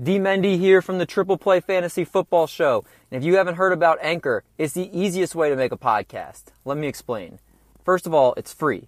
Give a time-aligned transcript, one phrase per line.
[0.00, 0.20] D.
[0.20, 2.84] Mendy here from the Triple Play Fantasy Football Show.
[3.10, 6.52] And if you haven't heard about Anchor, it's the easiest way to make a podcast.
[6.64, 7.40] Let me explain.
[7.84, 8.86] First of all, it's free.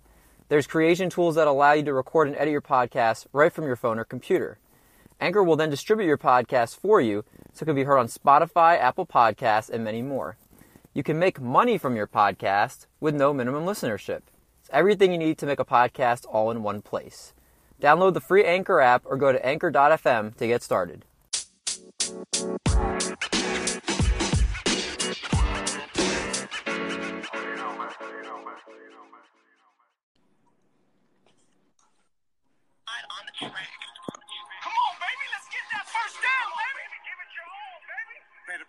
[0.49, 3.75] There's creation tools that allow you to record and edit your podcast right from your
[3.75, 4.61] phone or computer.
[5.21, 8.79] Anchor will then distribute your podcast for you so it can be heard on Spotify,
[8.79, 10.37] Apple Podcasts, and many more.
[10.95, 14.23] You can make money from your podcast with no minimum listenership.
[14.61, 17.35] It's everything you need to make a podcast all in one place.
[17.81, 21.05] Download the free Anchor app or go to anchor.fm to get started.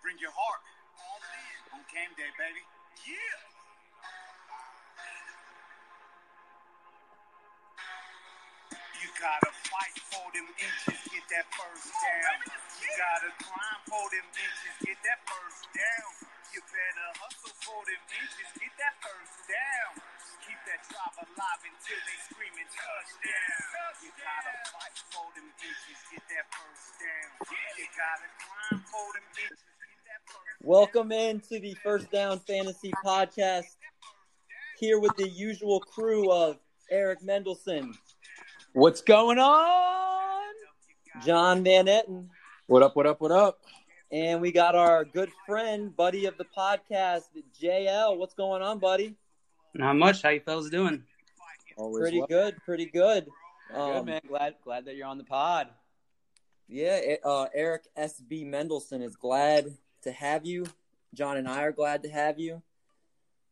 [0.02, 0.61] bring your heart.
[0.97, 1.77] All in.
[1.77, 2.61] On game day, baby.
[3.05, 3.60] Yeah.
[9.21, 12.41] Gotta fight for them inches, get that first down.
[12.81, 16.09] You gotta climb for them inches, get that first down.
[16.50, 19.92] You better hustle for them inches, get that first down.
[20.42, 23.94] Keep that drive alive until they screaming touchdown.
[24.02, 27.30] You gotta fight for them inches, get that first down.
[27.77, 32.89] You gotta climb for them inches, get that first Welcome into the First Down Fantasy
[33.05, 33.69] Podcast.
[34.81, 36.58] Here with the usual crew of
[36.89, 37.94] Eric Mendelson,
[38.73, 40.53] What's going on?
[41.25, 42.27] John Van Etten,
[42.67, 43.59] What up, what up, what up?
[44.11, 47.23] and we got our good friend, buddy of the podcast,
[47.61, 48.17] JL.
[48.17, 49.16] What's going on, buddy?
[49.73, 50.22] Not much.
[50.22, 51.03] How you fellas doing?
[51.77, 52.27] Always Pretty well.
[52.27, 53.27] good, pretty good.
[53.69, 54.22] Good, Um, man.
[54.27, 55.67] Glad glad that you're on the pod.
[56.67, 60.66] Yeah, uh, Eric SB Mendelson is glad to have you.
[61.14, 62.61] John and I are glad to have you.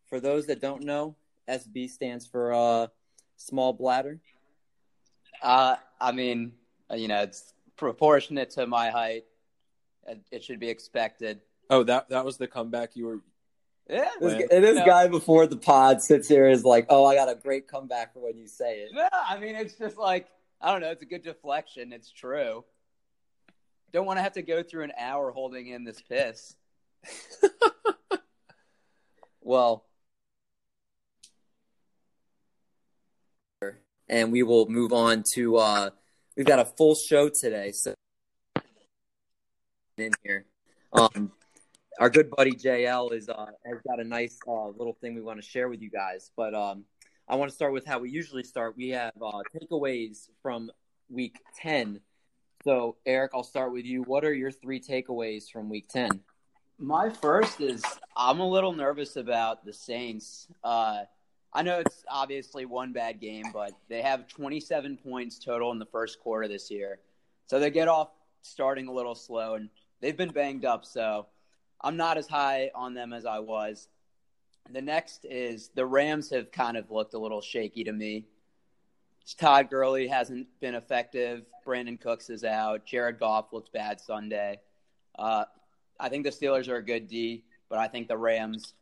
[0.08, 1.16] For those that don't know,
[1.47, 2.88] SB stands for uh,
[3.38, 4.20] small bladder.
[5.42, 6.54] Uh, I mean,
[6.92, 9.26] uh, you know, it's proportionate to my height.
[10.08, 11.42] It, it should be expected.
[11.70, 13.20] Oh, that that was the comeback you were.
[13.90, 14.09] Yeah.
[14.20, 14.86] This, and this no.
[14.86, 18.19] guy before the pod sits here is like, "Oh, I got a great comeback for
[18.19, 20.28] when you say it." Yeah, I mean, it's just like
[20.62, 20.91] I don't know.
[20.91, 21.94] It's a good deflection.
[21.94, 22.66] It's true.
[23.92, 26.56] Don't want to have to go through an hour holding in this piss.
[29.50, 29.84] Well,
[34.09, 35.58] and we will move on to.
[35.58, 35.90] Uh,
[36.36, 37.94] we've got a full show today, so
[39.97, 40.46] in here.
[40.94, 41.31] Um,
[42.00, 45.42] our good buddy JL is uh, has got a nice uh, little thing we want
[45.42, 46.31] to share with you guys.
[46.36, 46.86] But um,
[47.28, 48.75] I want to start with how we usually start.
[48.78, 50.72] We have uh, takeaways from
[51.09, 52.00] week ten.
[52.64, 54.03] So Eric, I'll start with you.
[54.03, 56.22] What are your three takeaways from week ten?
[56.78, 57.84] My first is
[58.16, 60.48] I'm a little nervous about the Saints.
[60.64, 61.02] Uh,
[61.52, 65.86] I know it's obviously one bad game, but they have 27 points total in the
[65.86, 67.00] first quarter this year.
[67.48, 68.10] So they get off
[68.42, 70.86] starting a little slow, and they've been banged up.
[70.86, 71.26] So
[71.82, 73.88] I'm not as high on them as I was.
[74.72, 78.26] The next is the Rams have kind of looked a little shaky to me.
[79.38, 81.46] Todd Gurley hasn't been effective.
[81.66, 82.86] Brandin Cooks is out.
[82.86, 84.60] Jared Goff looked bad Sunday.
[85.18, 85.46] Uh,
[86.00, 88.74] I think the Steelers are a good D, but I think the Rams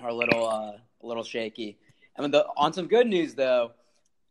[0.00, 0.72] are a little uh,
[1.02, 1.78] a little shaky.
[2.18, 3.72] I mean, the, on some good news though,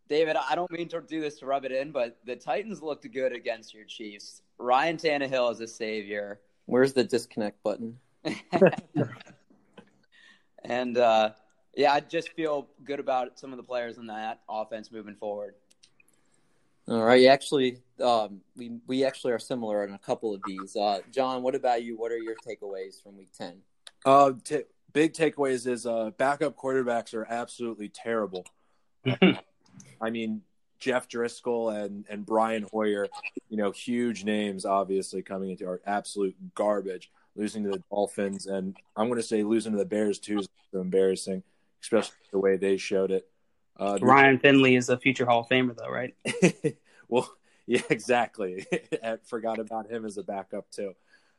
[0.10, 3.10] David, I don't mean to do this to rub it in, but the Titans looked
[3.12, 4.42] good against your Chiefs.
[4.58, 7.98] Ryan Tannehill is a savior, Where's the disconnect button?
[10.64, 11.32] and uh,
[11.76, 15.56] yeah, I just feel good about some of the players in that offense moving forward.
[16.90, 20.76] All right, you actually, um, we we actually are similar on a couple of these.
[20.76, 21.98] Uh, John, what about you?
[21.98, 23.62] What are your takeaways from Week Ten?
[24.06, 28.46] Uh, t- big takeaways is uh, backup quarterbacks are absolutely terrible.
[30.02, 30.42] I mean,
[30.80, 33.08] Jeff Driskel and and Brian Hoyer,
[33.50, 37.12] you know, huge names obviously coming into are absolute garbage.
[37.36, 40.50] Losing to the Dolphins and I'm going to say losing to the Bears too is
[40.74, 41.44] embarrassing,
[41.84, 43.28] especially the way they showed it.
[43.80, 46.16] Uh, Ryan Finley is a future Hall of Famer, though, right?
[47.08, 47.30] well,
[47.68, 48.66] yeah, exactly.
[49.04, 50.96] I forgot about him as a backup too.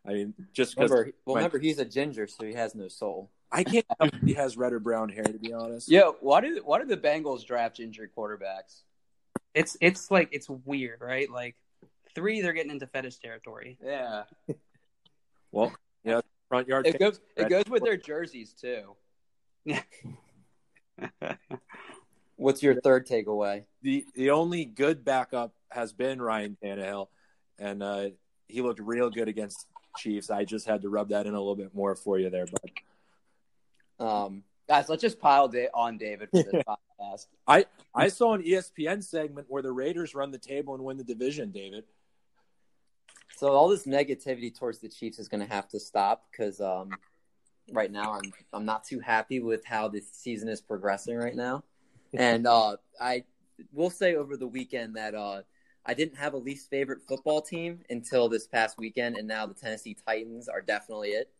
[0.06, 3.30] I mean, just because Remember, well, remember he's a ginger, so he has no soul.
[3.50, 5.90] I can't tell if he has red or brown hair to be honest.
[5.90, 8.82] Yeah, why do why do the Bengals draft injured quarterbacks?
[9.54, 11.30] It's it's like it's weird, right?
[11.30, 11.56] Like
[12.14, 13.78] three, they're getting into fetish territory.
[13.82, 14.24] Yeah,
[15.52, 15.72] Well,
[16.04, 16.86] yeah, front yard.
[16.86, 18.96] it goes it goes with their jerseys too.
[22.36, 23.64] What's your third takeaway?
[23.82, 27.08] the the only good backup has been Ryan Tannehill,
[27.58, 28.08] and uh,
[28.46, 29.66] he looked real good against
[29.96, 30.30] Chiefs.
[30.30, 32.62] I just had to rub that in a little bit more for you there, but
[33.98, 36.62] Um, Guys, let's just pile da- on David for this
[37.00, 37.26] podcast.
[37.46, 37.64] I
[37.94, 41.50] I saw an ESPN segment where the Raiders run the table and win the division.
[41.50, 41.84] David,
[43.36, 46.90] So all this negativity towards the Chiefs is going to have to stop because um,
[47.72, 51.64] right now I'm I'm not too happy with how the season is progressing right now,
[52.12, 53.24] and uh, I
[53.72, 55.42] will say over the weekend that uh,
[55.86, 59.54] I didn't have a least favorite football team until this past weekend, and now the
[59.54, 61.30] Tennessee Titans are definitely it.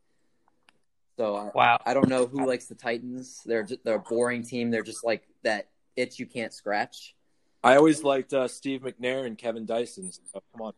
[1.19, 1.79] So uh, Wow.
[1.85, 3.43] I don't know who likes the Titans.
[3.45, 4.71] They're ju- they're a boring team.
[4.71, 7.17] They're just like that itch you can't scratch.
[7.63, 10.13] I always liked uh, Steve McNair and Kevin Dyson.
[10.13, 10.73] So come on,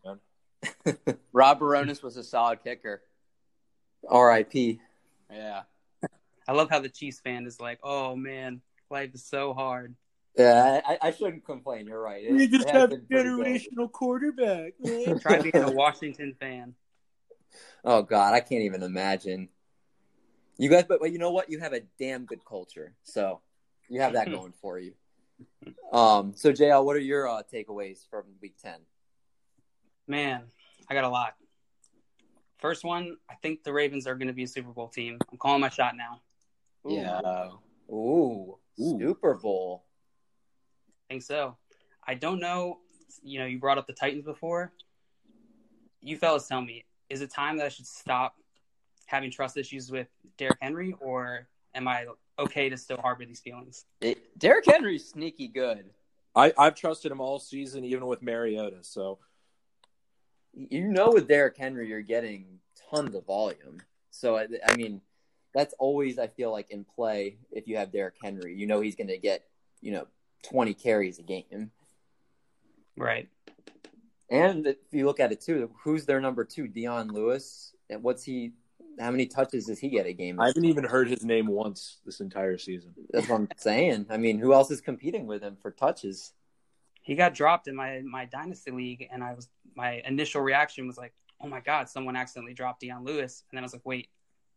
[0.97, 0.97] man.
[1.33, 3.03] Rob Bironas was a solid kicker.
[4.09, 4.81] R.I.P.
[5.31, 5.63] Yeah.
[6.49, 9.95] I love how the Chiefs fan is like, "Oh man, life is so hard."
[10.39, 11.87] Yeah, I, I shouldn't complain.
[11.87, 12.25] You're right.
[12.25, 13.93] It- it has been pretty good.
[13.93, 14.73] quarterback.
[15.21, 16.75] Try being a Washington fan.
[17.85, 19.51] Oh God, I can't even imagine.
[20.61, 21.51] You guys, but, but you know what?
[21.51, 23.41] You have a damn good culture, so
[23.89, 24.93] you have that going for you.
[25.91, 28.79] Um, so JL, what are your uh, takeaways from Week Ten?
[30.07, 30.43] Man,
[30.91, 31.35] I got a lot.
[32.59, 35.19] First one, I think the Ravens are going to be a Super Bowl team.
[35.33, 36.21] I'm calling my shot now.
[36.87, 37.49] Yeah.
[37.91, 38.99] Ooh, Ooh.
[38.99, 39.85] Super Bowl.
[41.09, 41.56] I think so.
[42.06, 42.81] I don't know.
[43.23, 44.73] You know, you brought up the Titans before.
[46.03, 48.35] You fellas tell me, is it time that I should stop
[49.11, 50.07] having trust issues with
[50.39, 52.07] Derrick Henry, or am I
[52.39, 53.85] okay to still harbor these feelings?
[54.01, 55.91] It, Derrick Henry's sneaky good.
[56.35, 58.79] I, I've trusted him all season, even with Mariota.
[58.83, 59.19] So
[60.55, 62.61] You know, with Derrick Henry, you're getting
[62.91, 63.81] tons of volume.
[64.11, 65.01] So I, I mean,
[65.55, 67.39] that's always I feel like in play.
[67.51, 69.45] If you have Derrick Henry, you know he's going to get
[69.81, 70.06] you know
[70.45, 71.71] 20 carries a game.
[72.97, 73.29] Right.
[74.31, 76.69] And if you look at it too, who's their number two?
[76.69, 77.75] Dion Lewis.
[77.89, 78.53] And what's he?
[78.99, 80.41] How many touches does he get a game?
[80.41, 82.95] I haven't even heard his name once this entire season.
[83.11, 84.07] That's what I'm saying.
[84.11, 86.33] I mean, who else is competing with him for touches?
[87.03, 90.99] He got dropped in my my dynasty league, and I was my initial reaction was
[90.99, 94.09] like, "Oh my god, someone accidentally dropped Dion Lewis," and then I was like, "Wait,"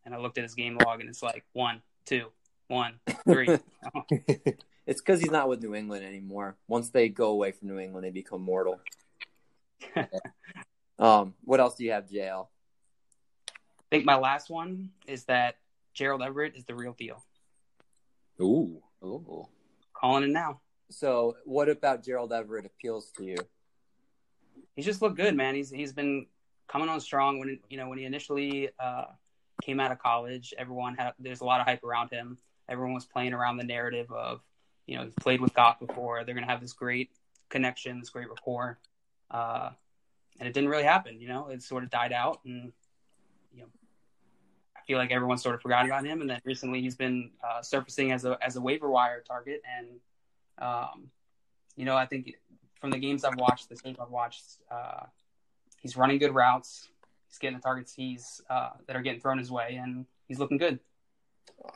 [0.05, 2.27] and I looked at his game log, and it's like one, two,
[2.67, 3.47] one, three.
[4.85, 6.57] It's because he's not with New England anymore.
[6.67, 8.81] Once they go away from New England, they become mortal.
[10.99, 12.47] um, what else do you have, JL?
[13.93, 15.57] I think my last one is that
[15.93, 17.23] Gerald Everett is the real deal.
[18.41, 18.81] Ooh.
[19.03, 19.47] Ooh.
[19.93, 20.61] Calling it now.
[20.89, 23.35] So, what about Gerald Everett appeals to you?
[24.75, 25.53] He's just looked good, man.
[25.53, 26.25] He's he's been
[26.67, 27.39] coming on strong.
[27.39, 29.05] When you know when he initially uh,
[29.61, 32.39] came out of college, everyone had there's a lot of hype around him.
[32.67, 34.41] Everyone was playing around the narrative of
[34.87, 36.23] you know he's played with Goff before.
[36.23, 37.11] They're gonna have this great
[37.49, 38.79] connection, this great rapport,
[39.29, 39.69] uh,
[40.39, 41.21] and it didn't really happen.
[41.21, 42.73] You know, it sort of died out, and
[43.53, 43.82] you know I
[44.85, 46.21] feel like everyone sort of forgot about him.
[46.21, 49.87] And then recently, he's been uh, surfacing as a as a waiver wire target, and
[50.59, 51.09] um,
[51.75, 52.33] you know I think
[52.79, 55.05] from the games I've watched, the games I've watched, uh,
[55.81, 56.89] he's running good routes.
[57.27, 60.57] He's getting the targets he's uh, that are getting thrown his way, and he's looking
[60.57, 60.79] good.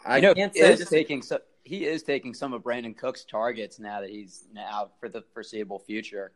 [0.06, 2.62] I you know, can't he say is this- taking so, he is taking some of
[2.64, 6.32] Brandin Cook's targets now that he's out for the foreseeable future.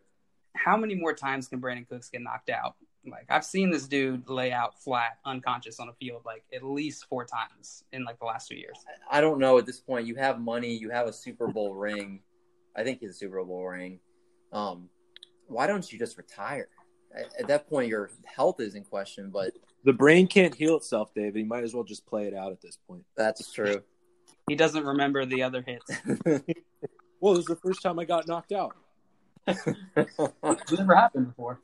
[0.56, 2.76] How many more times can Brandin Cooks get knocked out?
[3.06, 7.06] Like I've seen this dude lay out flat, unconscious on a field like at least
[7.09, 8.77] four times in like the last two years.
[9.09, 10.06] I don't know at this point.
[10.06, 10.74] You have money.
[10.75, 12.19] You have a Super Bowl ring.
[12.75, 14.00] I think he's a Super Bowl ring.
[14.53, 14.89] Um,
[15.48, 16.69] why don't you just retire?
[17.13, 19.30] At, at that point, your health is in question.
[19.31, 19.53] But
[19.84, 21.38] The brain can't heal itself, David.
[21.39, 23.03] You might as well just play it out at this point.
[23.17, 23.81] that's true.
[24.48, 26.43] He doesn't remember the other hits.
[27.22, 28.75] Well, this is the first time I got knocked out.
[29.48, 31.60] It's never happened before.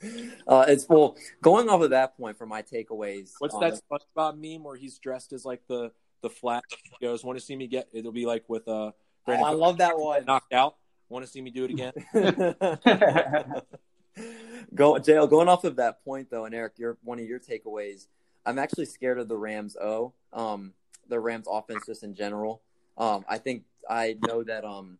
[0.47, 3.33] uh, it's well going off of that point for my takeaways.
[3.39, 5.91] What's um, that SpongeBob meme where he's dressed as like the
[6.21, 6.63] the flat?
[6.99, 8.91] He goes, "Want to see me get?" It'll be like with uh,
[9.29, 10.25] Oh, I love that one.
[10.25, 10.77] knocked out.
[11.09, 11.93] Want to see me do it again?
[14.73, 18.07] Go, JL, going off of that point though, and Eric, your one of your takeaways.
[18.45, 19.75] I'm actually scared of the Rams.
[19.79, 20.73] O, um,
[21.07, 22.61] the Rams offense just in general.
[22.97, 24.97] Um, I think I know that um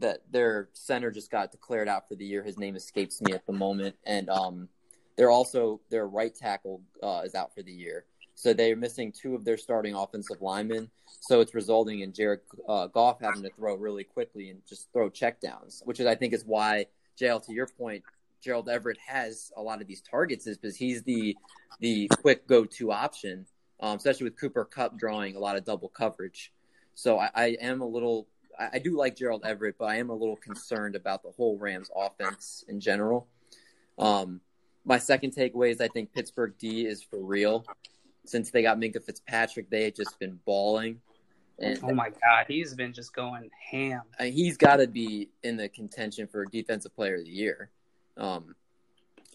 [0.00, 2.42] that their center just got declared out for the year.
[2.42, 4.68] His name escapes me at the moment, and um,
[5.16, 8.04] they're also their right tackle uh, is out for the year.
[8.34, 10.90] So they're missing two of their starting offensive linemen.
[11.20, 15.10] So it's resulting in Jared uh, Goff having to throw really quickly and just throw
[15.10, 16.86] checkdowns, which is I think is why
[17.20, 18.02] JL, to your point,
[18.42, 21.36] Gerald Everett has a lot of these targets is because he's the
[21.80, 23.44] the quick go to option,
[23.80, 26.52] um, especially with Cooper Kupp drawing a lot of double coverage.
[26.94, 28.26] So I, I am a little
[28.60, 31.56] I, I do like Gerald Everett, but I am a little concerned about the whole
[31.58, 33.26] Rams offense in general.
[33.98, 34.40] Um,
[34.84, 37.64] my second takeaway is I think Pittsburgh D is for real.
[38.24, 41.00] Since they got Minkah Fitzpatrick, they had just been balling.
[41.58, 44.02] And Oh my god, he's been just going ham.
[44.18, 47.70] I mean, he's got to be in the contention for defensive player of the year.
[48.16, 48.54] Um,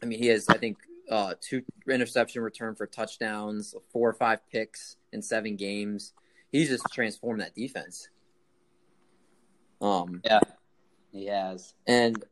[0.01, 0.77] I mean, he has, I think,
[1.09, 6.13] uh, two interception return for touchdowns, four or five picks in seven games.
[6.51, 8.09] He's just transformed that defense.
[9.85, 10.39] Um, Yeah,
[11.11, 11.73] he has.
[11.87, 12.23] and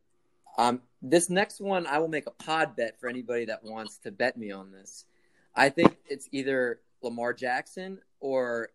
[0.58, 4.10] um, this next one, I will make a pod bet for anybody that wants to
[4.10, 5.04] bet me on this.
[5.54, 8.70] I think it's either Lamar Jackson or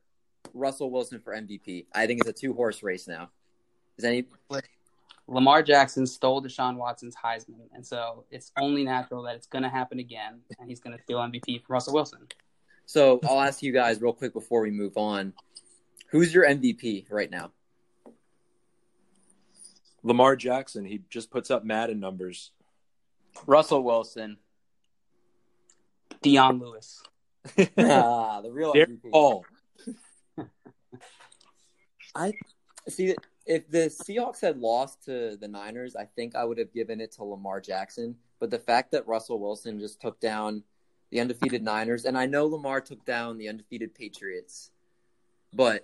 [0.53, 1.85] Russell Wilson for MVP.
[1.93, 3.29] I think it's a two horse race now.
[3.97, 4.25] Is any
[5.27, 9.69] Lamar Jackson stole Deshaun Watson's Heisman, and so it's only natural that it's going to
[9.69, 12.27] happen again, and he's going to steal MVP from Russell Wilson.
[12.85, 13.19] so?
[13.27, 15.33] I'll ask you guys real quick before we move on.
[16.07, 17.51] Who's your MVP right now?
[20.03, 22.51] Lamar Jackson, he just puts up Madden numbers.
[23.45, 24.37] Russell Wilson.
[26.21, 27.03] Dion Lewis.
[27.77, 29.11] ah, the real Derek MVP.
[29.11, 29.45] Hall.
[32.15, 32.33] I
[32.87, 33.15] see.
[33.45, 37.13] If the Seahawks had lost to the Niners, I think I would have given it
[37.13, 38.15] to Lamar Jackson.
[38.39, 40.63] But the fact that Russell Wilson just took down
[41.09, 44.69] the undefeated Niners, and I know Lamar took down the undefeated Patriots,
[45.53, 45.83] but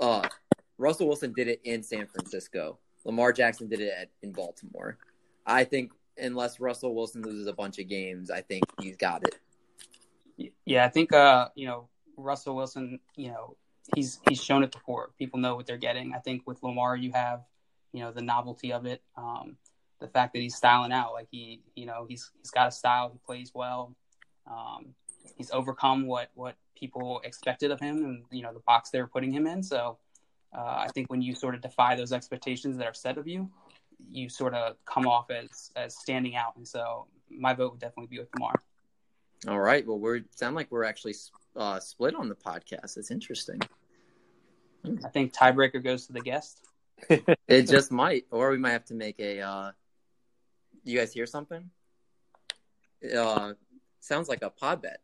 [0.00, 0.28] uh,
[0.76, 2.78] Russell Wilson did it in San Francisco.
[3.06, 4.98] Lamar Jackson did it at, in Baltimore.
[5.46, 10.52] I think unless Russell Wilson loses a bunch of games, I think he's got it.
[10.66, 12.98] Yeah, I think uh, you know Russell Wilson.
[13.14, 13.56] You know
[13.94, 15.10] he's he's shown it before.
[15.18, 16.12] People know what they're getting.
[16.14, 17.44] I think with Lamar, you have
[17.92, 19.56] you know the novelty of it, um,
[20.00, 21.12] the fact that he's styling out.
[21.12, 23.10] Like he, you know, he's he's got a style.
[23.12, 23.94] He plays well.
[24.50, 24.94] Um,
[25.36, 29.06] he's overcome what what people expected of him, and you know the box they were
[29.06, 29.62] putting him in.
[29.62, 29.96] So
[30.56, 33.50] uh, I think when you sort of defy those expectations that are set of you,
[34.10, 36.56] you sort of come off as as standing out.
[36.56, 38.54] And so my vote would definitely be with Lamar.
[39.46, 39.86] All right.
[39.86, 41.14] Well, we sound like we're actually
[41.54, 42.96] uh, split on the podcast.
[42.96, 43.60] It's interesting.
[45.04, 46.60] I think tiebreaker goes to the guest.
[47.48, 49.40] It just might, or we might have to make a.
[49.40, 49.70] Uh,
[50.82, 51.70] you guys hear something?
[53.16, 53.52] Uh,
[54.00, 55.00] sounds like a pod bet.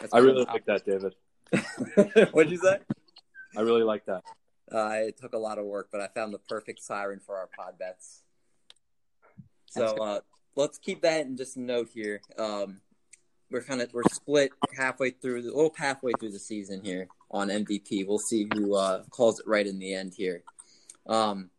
[0.00, 1.14] That's I really like that, David.
[2.32, 2.78] What'd you say?
[3.56, 4.22] I really like that.
[4.72, 7.48] Uh, it took a lot of work, but I found the perfect siren for our
[7.56, 8.22] pod bets.
[9.66, 10.20] So uh,
[10.56, 12.20] let's keep that in just note here.
[12.38, 12.80] Um,
[13.50, 17.08] we're kind of we're split halfway through, the, a little halfway through the season here
[17.30, 18.06] on MVP.
[18.06, 20.42] We'll see who uh, calls it right in the end here.
[21.06, 21.50] Um,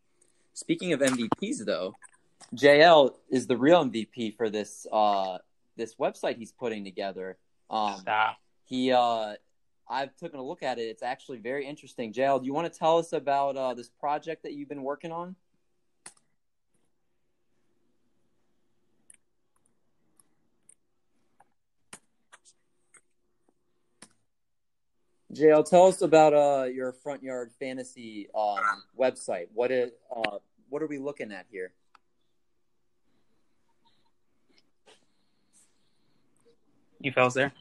[0.54, 1.96] speaking of MVPs, though,
[2.56, 5.38] JL is the real MVP for this uh,
[5.76, 7.38] this website he's putting together.
[7.72, 8.38] Um, Stop.
[8.66, 9.34] he uh
[9.90, 10.84] I've taken a look at it.
[10.84, 12.14] It's actually very interesting.
[12.14, 15.12] JL, do you want to tell us about uh, this project that you've been working
[15.12, 15.36] on?
[25.34, 28.60] JL, tell us about uh, your front yard fantasy um,
[28.98, 29.48] website.
[29.54, 30.38] What is uh,
[30.70, 31.74] what are we looking at here?
[37.00, 37.52] You fellas there?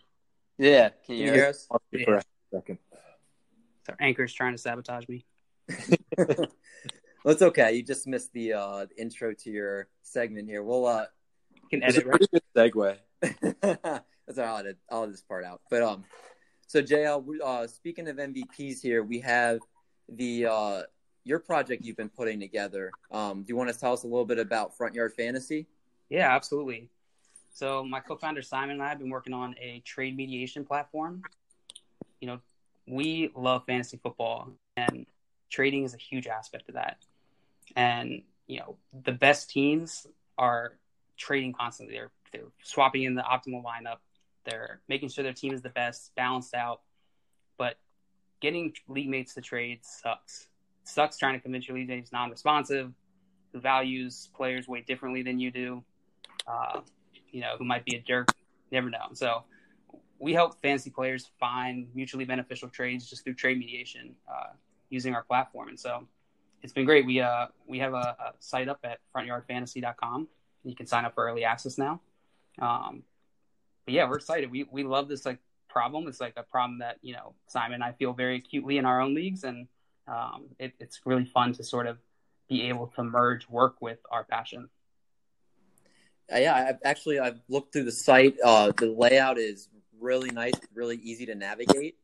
[0.60, 1.66] Yeah, can Can you you hear hear us?
[1.66, 2.78] Pause it For a second.
[3.86, 5.24] So anchor's trying to sabotage me.
[6.18, 6.48] well,
[7.24, 7.72] it's okay.
[7.72, 10.62] You just missed the uh, intro to your segment here.
[10.62, 11.06] We'll uh,
[11.54, 12.18] You can It's a edit, right?
[12.18, 12.96] pretty good segue.
[14.26, 14.48] That's all right.
[14.50, 15.62] I'll edit, I'll this part out.
[15.70, 16.04] But um,
[16.66, 19.60] so JL, uh, speaking of MVPs here, we have
[20.10, 20.82] the uh,
[21.24, 22.90] your project you've been putting together.
[23.10, 25.68] Um, do you want to tell us a little bit about Front Yard Fantasy?
[26.10, 26.90] Yeah, absolutely.
[27.52, 31.22] So my co-founder Simon and I have been working on a trade mediation platform.
[32.20, 32.40] You know,
[32.86, 35.06] we love fantasy football, and
[35.50, 36.98] trading is a huge aspect of that.
[37.76, 40.06] And you know, the best teams
[40.38, 40.78] are
[41.16, 41.94] trading constantly.
[41.94, 43.98] They're they're swapping in the optimal lineup.
[44.44, 46.80] They're making sure their team is the best, balanced out.
[47.58, 47.76] But
[48.40, 50.48] getting league mates to trade sucks.
[50.82, 52.92] It sucks trying to convince your league mates non-responsive,
[53.52, 55.84] who values players way differently than you do.
[56.46, 56.80] Uh,
[57.32, 58.28] you know, who might be a jerk.
[58.70, 59.08] Never know.
[59.14, 59.44] So
[60.18, 64.52] we help fantasy players find mutually beneficial trades just through trade mediation uh,
[64.90, 65.68] using our platform.
[65.68, 66.06] And so
[66.62, 67.06] it's been great.
[67.06, 70.28] We uh we have a, a site up at frontyardfantasy.com.
[70.64, 72.00] You can sign up for early access now.
[72.60, 73.02] Um,
[73.86, 74.50] but yeah, we're excited.
[74.50, 76.06] We we love this like problem.
[76.06, 79.00] It's like a problem that you know Simon and I feel very acutely in our
[79.00, 79.68] own leagues, and
[80.06, 81.98] um, it, it's really fun to sort of
[82.48, 84.68] be able to merge work with our passion.
[86.32, 88.36] Uh, yeah, I've actually I've looked through the site.
[88.42, 89.68] Uh, the layout is
[89.98, 91.96] really nice, really easy to navigate.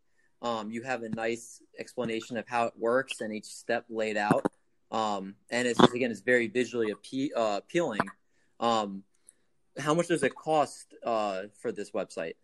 [0.43, 4.45] Um, you have a nice explanation of how it works and each step laid out.
[4.91, 8.01] Um, and it's again, it's very visually appe- uh, appealing.
[8.61, 9.03] Um,
[9.79, 12.35] how much does it cost uh, for this website?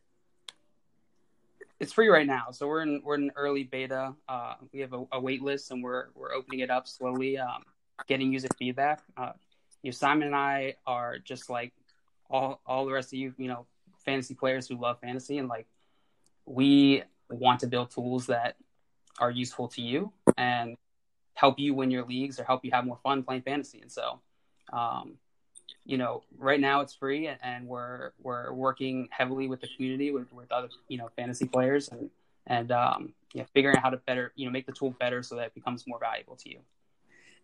[1.82, 2.46] it's free right now.
[2.52, 4.14] So we're in we're in early beta.
[4.28, 7.64] Uh, we have a, a wait list, and we're we're opening it up slowly, um,
[8.06, 9.02] getting user feedback.
[9.88, 11.72] Know, Simon and I are just like
[12.30, 13.66] all all the rest of you, you know,
[14.04, 15.66] fantasy players who love fantasy, and like
[16.46, 18.56] we want to build tools that
[19.18, 20.76] are useful to you and
[21.34, 23.80] help you win your leagues or help you have more fun playing fantasy.
[23.80, 24.20] And so,
[24.72, 25.14] um,
[25.84, 30.32] you know, right now it's free, and we're we're working heavily with the community with,
[30.32, 32.10] with other you know fantasy players and
[32.46, 35.36] and um, yeah, figuring out how to better you know make the tool better so
[35.36, 36.58] that it becomes more valuable to you.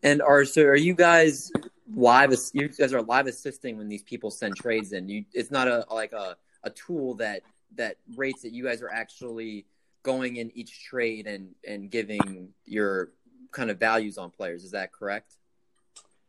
[0.03, 1.51] And are so are you guys
[1.95, 2.33] live?
[2.53, 5.09] You guys are live assisting when these people send trades in.
[5.09, 7.43] You, it's not a like a, a tool that
[7.77, 9.67] that rates that you guys are actually
[10.03, 13.11] going in each trade and and giving your
[13.51, 14.65] kind of values on players.
[14.65, 15.35] Is that correct?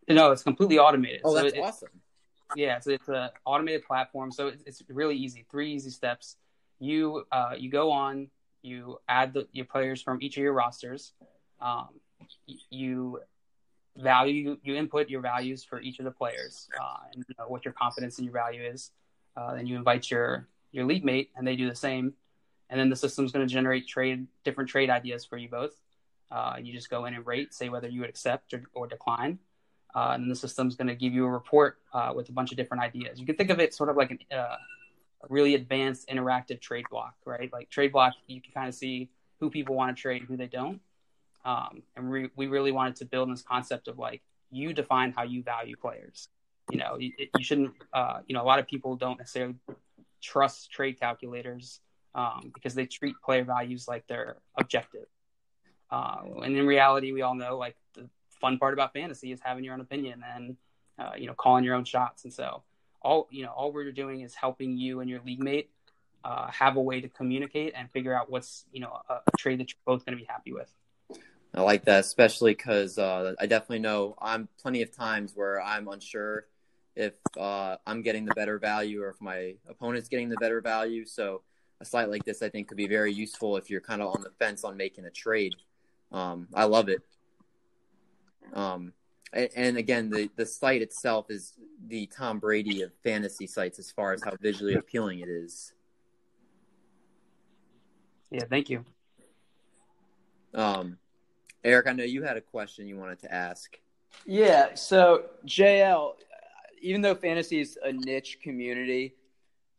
[0.07, 1.21] No, it's completely automated.
[1.23, 1.89] Oh, So that's it- awesome.
[2.55, 4.31] Yeah, so it's an automated platform.
[4.31, 5.45] So it's, it's really easy.
[5.51, 6.35] Three easy steps.
[6.79, 8.29] You uh, you go on.
[8.63, 11.13] You add the, your players from each of your rosters.
[11.61, 11.89] Um,
[12.71, 13.21] you
[13.97, 17.65] value you input your values for each of the players uh, and you know, what
[17.65, 18.91] your confidence and your value is.
[19.35, 22.13] Uh, then you invite your your league mate, and they do the same.
[22.69, 25.73] And then the system's going to generate trade different trade ideas for you both.
[26.31, 29.39] Uh, you just go in and rate, say whether you would accept or, or decline
[29.95, 32.57] uh, and the system's going to give you a report uh, with a bunch of
[32.57, 33.19] different ideas.
[33.19, 34.57] You can think of it sort of like an, uh,
[35.23, 37.51] a really advanced interactive trade block, right?
[37.51, 40.47] Like trade block, you can kind of see who people want to trade, who they
[40.47, 40.79] don't.
[41.45, 45.23] Um, and we, we really wanted to build this concept of like you define how
[45.23, 46.27] you value players.
[46.71, 47.71] You know, you, you shouldn't.
[47.93, 49.55] Uh, you know, a lot of people don't necessarily
[50.21, 51.79] trust trade calculators
[52.13, 55.05] um, because they treat player values like they're objective.
[55.91, 58.07] Uh, and in reality, we all know like the
[58.39, 60.57] fun part about fantasy is having your own opinion and
[60.99, 62.23] uh, you know calling your own shots.
[62.23, 62.63] And so
[63.01, 65.69] all you know all we're doing is helping you and your league mate
[66.23, 69.59] uh, have a way to communicate and figure out what's you know a, a trade
[69.59, 70.71] that you're both going to be happy with.
[71.53, 75.87] I like that, especially because uh, I definitely know I'm plenty of times where I'm
[75.87, 76.45] unsure
[76.95, 81.05] if uh, I'm getting the better value or if my opponent's getting the better value.
[81.05, 81.41] So
[81.81, 84.21] a site like this, I think, could be very useful if you're kind of on
[84.21, 85.55] the fence on making a trade.
[86.11, 87.01] Um, I love it.
[88.53, 88.93] Um,
[89.31, 91.53] and, and again, the the site itself is
[91.87, 95.73] the Tom Brady of fantasy sites as far as how visually appealing it is.
[98.31, 98.85] Yeah, thank you.
[100.53, 100.97] Um,
[101.63, 103.77] Eric, I know you had a question you wanted to ask.
[104.25, 104.75] Yeah.
[104.75, 106.13] So JL,
[106.81, 109.15] even though fantasy is a niche community,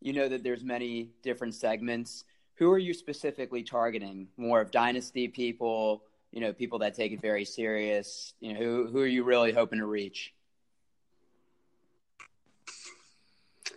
[0.01, 2.25] you know that there's many different segments.
[2.57, 4.29] Who are you specifically targeting?
[4.37, 8.35] More of dynasty people, you know, people that take it very serious.
[8.40, 10.35] You know, who who are you really hoping to reach?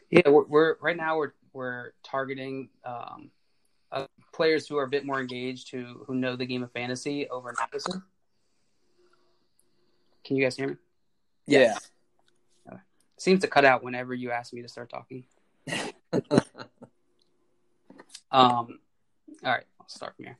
[0.09, 3.31] Yeah, we're, we're right now we're we're targeting um,
[3.93, 7.29] uh, players who are a bit more engaged, who who know the game of fantasy
[7.29, 8.01] over novices.
[10.25, 10.75] Can you guys hear me?
[11.45, 11.77] Yeah.
[13.17, 15.23] seems to cut out whenever you ask me to start talking.
[18.33, 18.79] Um,
[19.45, 20.37] all right, I'll start from here.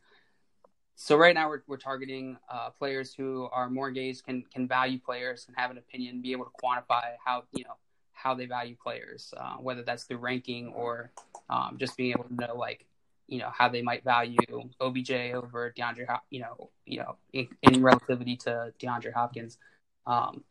[0.96, 5.00] So right now we're we're targeting uh, players who are more engaged, can can value
[5.00, 7.76] players, and have an opinion, be able to quantify how you know
[8.14, 11.12] how they value players, uh, whether that's through ranking or
[11.50, 12.86] um, just being able to know like
[13.28, 14.38] you know how they might value
[14.82, 19.58] OBJ over DeAndre, you know, you know, in, in relativity to DeAndre Hopkins.
[20.06, 20.44] Um,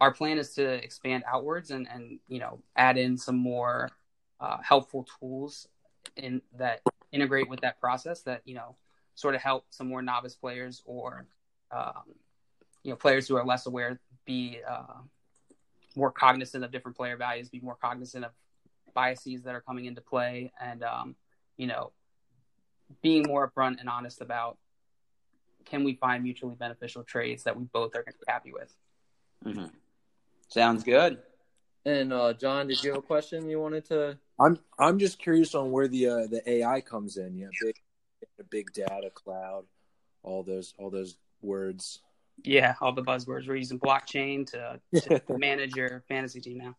[0.00, 3.90] our plan is to expand outwards and and you know add in some more
[4.40, 5.68] uh, helpful tools
[6.16, 6.80] in that
[7.12, 8.76] integrate with that process that you know
[9.14, 11.26] sort of help some more novice players or
[11.70, 12.02] um,
[12.82, 15.00] you know players who are less aware be uh,
[15.96, 18.32] more cognizant of different player values, be more cognizant of
[18.94, 21.16] biases that are coming into play, and um,
[21.56, 21.92] you know
[23.02, 24.58] being more upfront and honest about
[25.64, 28.74] can we find mutually beneficial trades that we both are going to be happy with.
[29.44, 29.66] Mm-hmm.
[30.48, 31.18] Sounds good.
[31.86, 34.18] And uh, John, did you have a question you wanted to?
[34.40, 37.36] I'm I'm just curious on where the uh, the AI comes in.
[37.36, 37.76] Yeah, big,
[38.50, 39.64] big data cloud,
[40.22, 42.00] all those all those words.
[42.42, 43.46] Yeah, all the buzzwords.
[43.46, 46.76] We're using blockchain to, to manage your fantasy team now.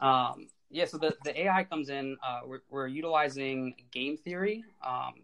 [0.00, 2.18] Um, yeah, so the, the AI comes in.
[2.22, 4.62] Uh, we're, we're utilizing game theory.
[4.86, 5.14] Um,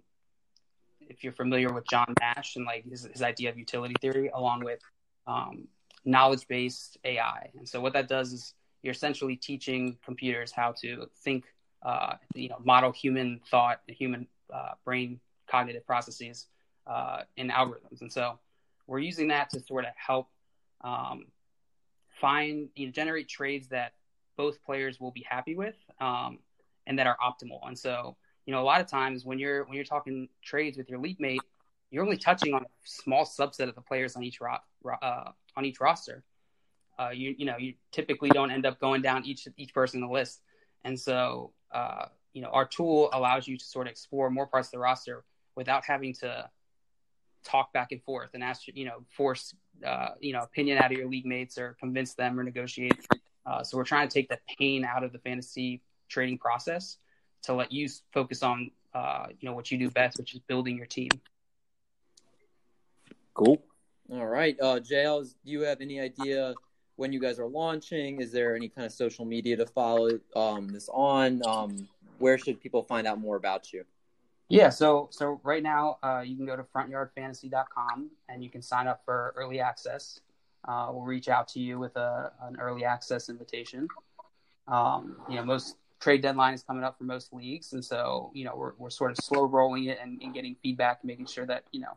[1.03, 4.65] if you're familiar with John Nash and like his, his idea of utility theory, along
[4.65, 4.81] with
[5.27, 5.69] um,
[6.07, 7.51] knowledge based AI.
[7.59, 11.45] And so what that does is you're essentially teaching computers how to think,
[11.83, 16.47] uh, you know, model human thought, human uh, brain cognitive processes
[16.87, 18.01] uh, in algorithms.
[18.01, 18.39] And so
[18.87, 20.31] we're using that to sort of help
[20.81, 21.27] um,
[22.23, 23.93] find, you know, generate trades that
[24.37, 26.39] both players will be happy with um,
[26.87, 27.67] and that are optimal.
[27.67, 28.17] And so,
[28.47, 31.21] you know, a lot of times when you're when you're talking trades with your league
[31.21, 31.43] mate,
[31.91, 35.65] you're only touching on a small subset of the players on each ro- uh, on
[35.65, 36.25] each roster.
[36.99, 40.07] Uh, you you know you typically don't end up going down each each person in
[40.07, 40.43] the list,
[40.85, 44.69] and so uh, you know our tool allows you to sort of explore more parts
[44.69, 46.49] of the roster without having to
[47.45, 49.55] talk back and forth and ask you know force
[49.87, 53.07] uh, you know opinion out of your league mates or convince them or negotiate.
[53.45, 56.99] Uh, so we're trying to take the pain out of the fantasy trading process
[57.43, 60.77] to let you focus on uh, you know what you do best, which is building
[60.77, 61.11] your team.
[63.35, 63.63] Cool.
[64.13, 66.55] All right, uh, JL, do you have any idea
[66.97, 68.21] when you guys are launching?
[68.21, 71.41] Is there any kind of social media to follow um, this on?
[71.47, 73.85] Um, where should people find out more about you?
[74.49, 78.87] Yeah, so so right now uh, you can go to frontyardfantasy.com and you can sign
[78.87, 80.21] up for early access.
[80.67, 83.89] Uh, we'll reach out to you with a, an early access invitation.
[84.69, 88.45] Um, you know, most trade deadline is coming up for most leagues, and so you
[88.45, 91.47] know we're we're sort of slow rolling it and, and getting feedback, and making sure
[91.47, 91.97] that you know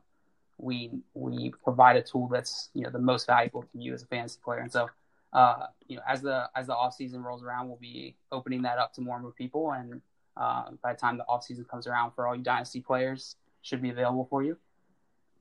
[0.57, 4.07] we we provide a tool that's you know the most valuable to you as a
[4.07, 4.59] fantasy player.
[4.59, 4.89] And so
[5.33, 8.77] uh, you know as the as the off season rolls around, we'll be opening that
[8.77, 10.01] up to more and more people, and
[10.37, 13.81] uh, by the time the off season comes around for all you dynasty players, should
[13.81, 14.57] be available for you.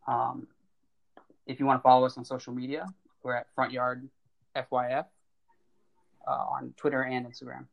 [0.06, 0.46] Um,
[1.46, 2.86] if you want to follow us on social media,
[3.24, 4.08] we're at Front Yard
[4.54, 5.06] FYF
[6.28, 7.66] uh, on Twitter and Instagram.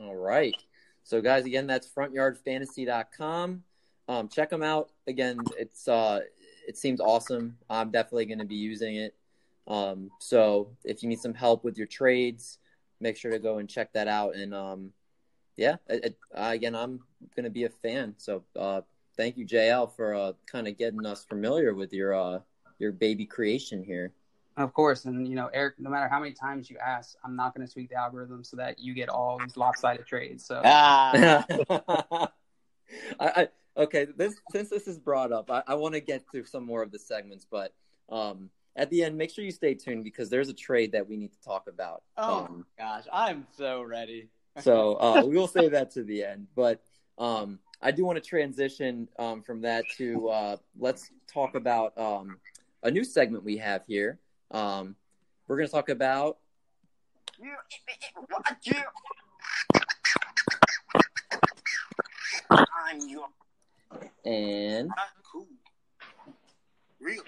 [0.00, 0.56] All right.
[1.04, 3.62] So, guys, again, that's frontyardfantasy.com.
[4.08, 4.90] Um, check them out.
[5.06, 6.20] Again, it's uh,
[6.66, 7.56] it seems awesome.
[7.70, 9.14] I'm definitely going to be using it.
[9.68, 12.58] Um, so, if you need some help with your trades,
[13.00, 14.34] make sure to go and check that out.
[14.34, 14.92] And um,
[15.56, 17.00] yeah, it, again, I'm
[17.36, 18.14] going to be a fan.
[18.16, 18.80] So, uh,
[19.16, 22.40] thank you, JL, for uh, kind of getting us familiar with your uh,
[22.78, 24.12] your baby creation here.
[24.56, 25.74] Of course, and you know, Eric.
[25.78, 28.56] No matter how many times you ask, I'm not going to tweak the algorithm so
[28.56, 30.44] that you get all these lopsided trades.
[30.46, 31.44] So, Ah,
[32.28, 32.28] I,
[33.20, 34.06] I okay.
[34.16, 36.92] This since this is brought up, I, I want to get through some more of
[36.92, 37.72] the segments, but
[38.08, 41.16] um, at the end, make sure you stay tuned because there's a trade that we
[41.16, 42.02] need to talk about.
[42.16, 44.28] oh Um, gosh, I'm so ready.
[44.60, 46.46] so uh, we will save that to the end.
[46.54, 46.82] But
[47.18, 52.38] um, I do want to transition um, from that to uh, let's talk about um,
[52.84, 54.20] a new segment we have here.
[54.50, 54.94] Um,
[55.48, 56.38] we're going to talk about
[62.50, 63.28] I'm your
[64.24, 64.90] and
[65.30, 65.46] cool.
[67.00, 67.22] Real.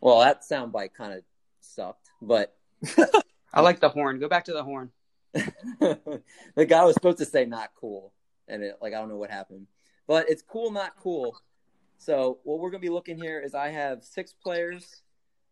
[0.00, 1.22] well, that soundbite kind of
[1.60, 2.56] sucked, but
[3.52, 4.18] I like the horn.
[4.18, 4.90] Go back to the horn.
[5.32, 8.12] the guy was supposed to say not cool,
[8.48, 9.66] and it like I don't know what happened,
[10.06, 11.36] but it's cool, not cool.
[11.98, 15.02] So what we're gonna be looking here is I have six players.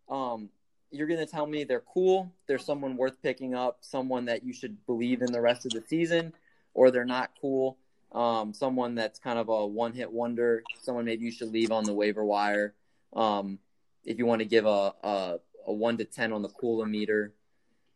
[0.09, 0.51] Um,
[0.91, 4.85] you're gonna tell me they're cool, they're someone worth picking up, someone that you should
[4.87, 6.33] believe in the rest of the season,
[6.75, 7.79] or they're not cool.
[8.13, 11.95] Um, someone that's kind of a one-hit wonder, someone maybe you should leave on the
[11.95, 12.75] waiver wire.
[13.13, 13.61] Um,
[14.05, 17.35] if you want to give a, a a one to ten on the cooler meter,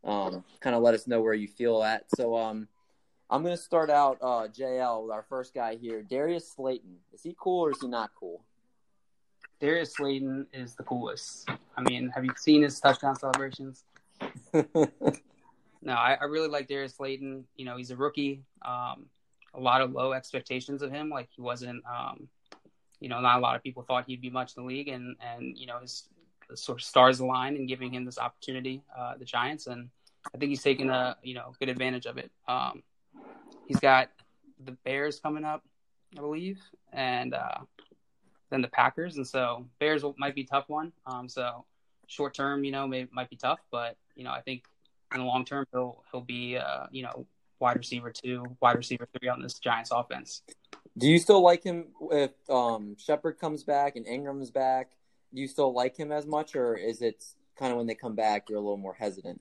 [0.04, 2.04] um, kind of let us know where you feel at.
[2.14, 2.68] So um,
[3.34, 6.98] I'm going to start out uh, JL with our first guy here, Darius Slayton.
[7.12, 8.44] Is he cool or is he not cool?
[9.60, 11.48] Darius Slayton is the coolest.
[11.76, 13.82] I mean, have you seen his touchdown celebrations?
[15.82, 17.44] No, I, I really like Darius Slayton.
[17.56, 18.42] You know, he's a rookie.
[18.64, 19.04] Um,
[19.52, 21.10] a lot of low expectations of him.
[21.10, 22.26] Like he wasn't, um,
[23.00, 25.14] you know, not a lot of people thought he'd be much in the league, and
[25.20, 26.08] and you know his
[26.54, 29.90] sort of stars align and giving him this opportunity, uh, the Giants, and
[30.34, 32.30] I think he's taken a you know good advantage of it.
[32.48, 32.82] Um,
[33.66, 34.10] he's got
[34.64, 35.64] the Bears coming up,
[36.16, 36.60] I believe,
[36.92, 37.58] and uh,
[38.50, 40.92] then the Packers, and so Bears might be tough one.
[41.06, 41.64] Um, so
[42.06, 44.64] short term, you know, may, might be tough, but you know, I think
[45.14, 47.26] in the long term, he'll he'll be uh, you know
[47.60, 50.42] wide receiver two, wide receiver three on this Giants offense.
[50.96, 54.90] Do you still like him if um, Shepard comes back and Ingram's back?
[55.32, 57.24] Do you still like him as much, or is it
[57.56, 59.40] kind of when they come back you're a little more hesitant?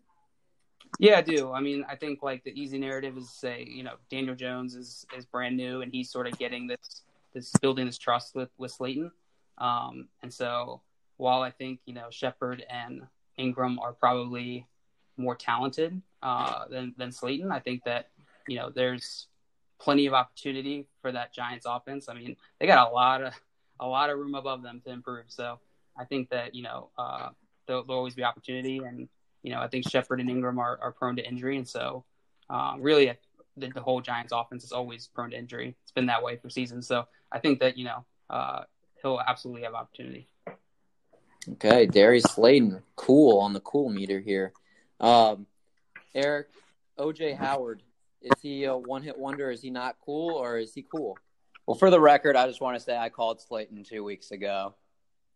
[0.99, 1.51] Yeah, I do.
[1.51, 5.06] I mean, I think like the easy narrative is say, you know, Daniel Jones is
[5.17, 7.01] is brand new and he's sort of getting this
[7.34, 9.12] this building this trust with with Slayton.
[9.58, 10.82] Um, and so
[11.17, 13.03] while I think you know Shepard and
[13.38, 14.67] Ingram are probably
[15.17, 18.10] more talented uh, than than Slayton, I think that
[18.47, 19.27] you know there's
[19.79, 22.08] plenty of opportunity for that Giants offense.
[22.08, 23.34] I mean, they got a lot of
[23.79, 25.25] a lot of room above them to improve.
[25.27, 25.60] So
[25.97, 27.29] I think that you know uh,
[27.67, 29.10] there'll, there'll always be opportunity, and
[29.43, 32.03] you know I think Shepard and Ingram are, are prone to injury, and so
[32.49, 33.13] um, really
[33.58, 35.75] the, the whole Giants offense is always prone to injury.
[35.84, 36.88] It's been that way for seasons.
[36.88, 38.63] So I think that you know uh,
[39.01, 40.27] he'll absolutely have opportunity.
[41.49, 44.53] Okay, Darius Slayton, cool on the cool meter here.
[44.99, 45.45] Um,
[46.15, 46.47] Eric,
[46.97, 47.84] OJ Howard,
[48.21, 49.51] is he a one hit wonder?
[49.51, 51.17] Is he not cool or is he cool?
[51.65, 54.75] Well, for the record, I just want to say I called Slayton two weeks ago.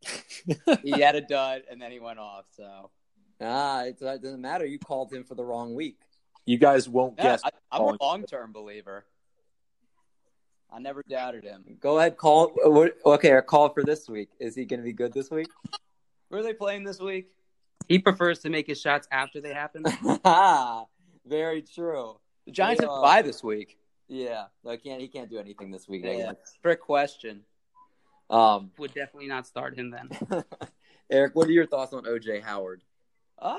[0.84, 2.46] he had a dud and then he went off.
[2.56, 2.91] So
[3.39, 4.65] Ah, it, it doesn't matter.
[4.65, 5.97] You called him for the wrong week.
[6.45, 7.41] You guys won't yeah, guess.
[7.43, 9.06] I, I'm a long term believer.
[10.71, 11.63] I never doubted him.
[11.80, 12.54] Go ahead, call.
[13.06, 14.30] Okay, or call for this week.
[14.39, 15.47] Is he going to be good this week?
[16.30, 17.28] Who are they playing this week?
[17.88, 19.84] He prefers to make his shots after they happen.
[21.26, 22.19] Very true.
[22.45, 22.89] The Giants Yeah.
[22.89, 23.78] have a bye this week.
[24.10, 25.02] Yeah, I can't.
[25.02, 26.06] He can't do anything this week.
[26.06, 26.32] I Yeah.
[26.62, 27.43] Trick question.
[28.30, 30.10] Um, Would definitely not start him then.
[31.10, 32.84] Eric, what are your thoughts on OJ Howard?
[33.39, 33.58] Uh,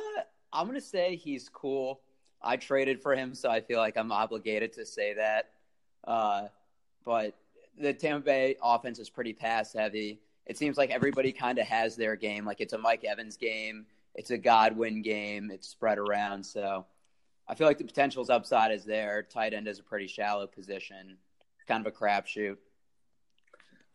[0.53, 2.01] I'm gonna say he's cool.
[2.43, 5.51] I traded for him, so I feel like I'm obligated to say that.
[6.05, 6.49] Uh,
[7.05, 7.37] but
[7.79, 10.21] the Tampa Bay offense is pretty pass heavy.
[10.47, 12.45] It seems like everybody kind of has their game.
[12.45, 15.51] Like it's a Mike Evans game, it's a Godwin game.
[15.51, 16.87] It's spread around, so
[17.47, 19.23] I feel like the potential's upside is there.
[19.23, 21.17] Tight end is a pretty shallow position,
[21.67, 22.57] kind of a crapshoot.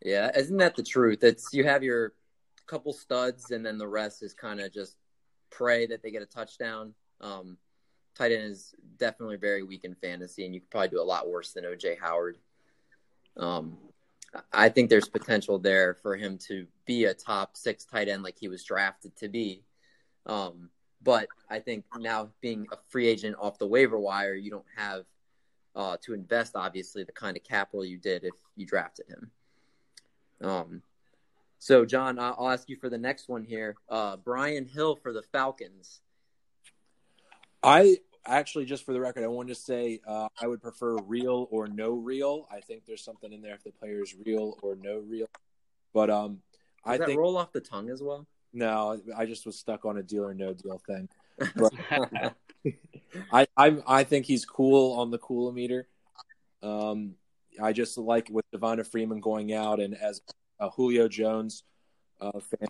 [0.02, 1.22] Yeah, isn't that the truth?
[1.22, 2.12] It's you have your
[2.66, 4.96] couple studs, and then the rest is kind of just
[5.56, 6.94] pray that they get a touchdown.
[7.20, 7.56] Um,
[8.14, 11.28] tight end is definitely very weak in fantasy, and you could probably do a lot
[11.28, 12.38] worse than OJ Howard.
[13.36, 13.78] Um,
[14.52, 18.38] I think there's potential there for him to be a top six tight end like
[18.38, 19.62] he was drafted to be.
[20.26, 20.70] Um,
[21.02, 25.04] but I think now being a free agent off the waiver wire, you don't have
[25.76, 29.30] uh, to invest obviously the kind of capital you did if you drafted him.
[30.40, 30.82] Um,
[31.64, 33.74] so John, I'll ask you for the next one here.
[33.88, 36.02] Uh, Brian Hill for the Falcons.
[37.62, 37.96] I
[38.26, 41.66] actually, just for the record, I wanted to say uh, I would prefer real or
[41.66, 42.46] no real.
[42.52, 45.26] I think there's something in there if the player is real or no real.
[45.94, 46.42] But um,
[46.84, 48.26] Does I that think roll off the tongue as well?
[48.52, 51.08] no, I just was stuck on a deal or no deal thing.
[51.56, 51.72] But
[53.32, 55.88] I, I I think he's cool on the coolometer.
[56.62, 57.14] Um,
[57.58, 60.20] I just like with Devonta Freeman going out and as
[60.66, 61.64] a Julio Jones
[62.20, 62.68] uh, fan.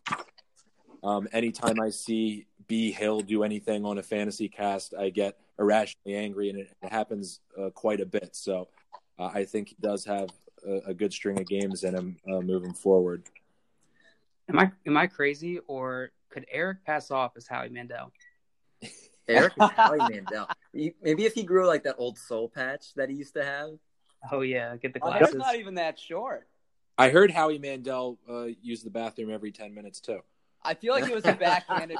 [1.03, 6.17] Um, anytime I see B Hill do anything on a fantasy cast, I get irrationally
[6.17, 8.31] angry, and it, it happens uh, quite a bit.
[8.33, 8.69] So
[9.19, 10.31] uh, I think he does have
[10.67, 13.23] a, a good string of games in him uh, moving forward.
[14.49, 18.13] Am I am I crazy or could Eric pass off as Howie Mandel?
[19.29, 20.49] Eric is Howie Mandel.
[20.75, 23.71] Maybe if he grew like that old soul patch that he used to have.
[24.33, 25.29] Oh yeah, get the Oh, glasses.
[25.33, 26.49] that's not even that short.
[26.97, 30.21] I heard Howie Mandel uh, use the bathroom every ten minutes too.
[30.63, 31.99] I feel like it was a backhanded.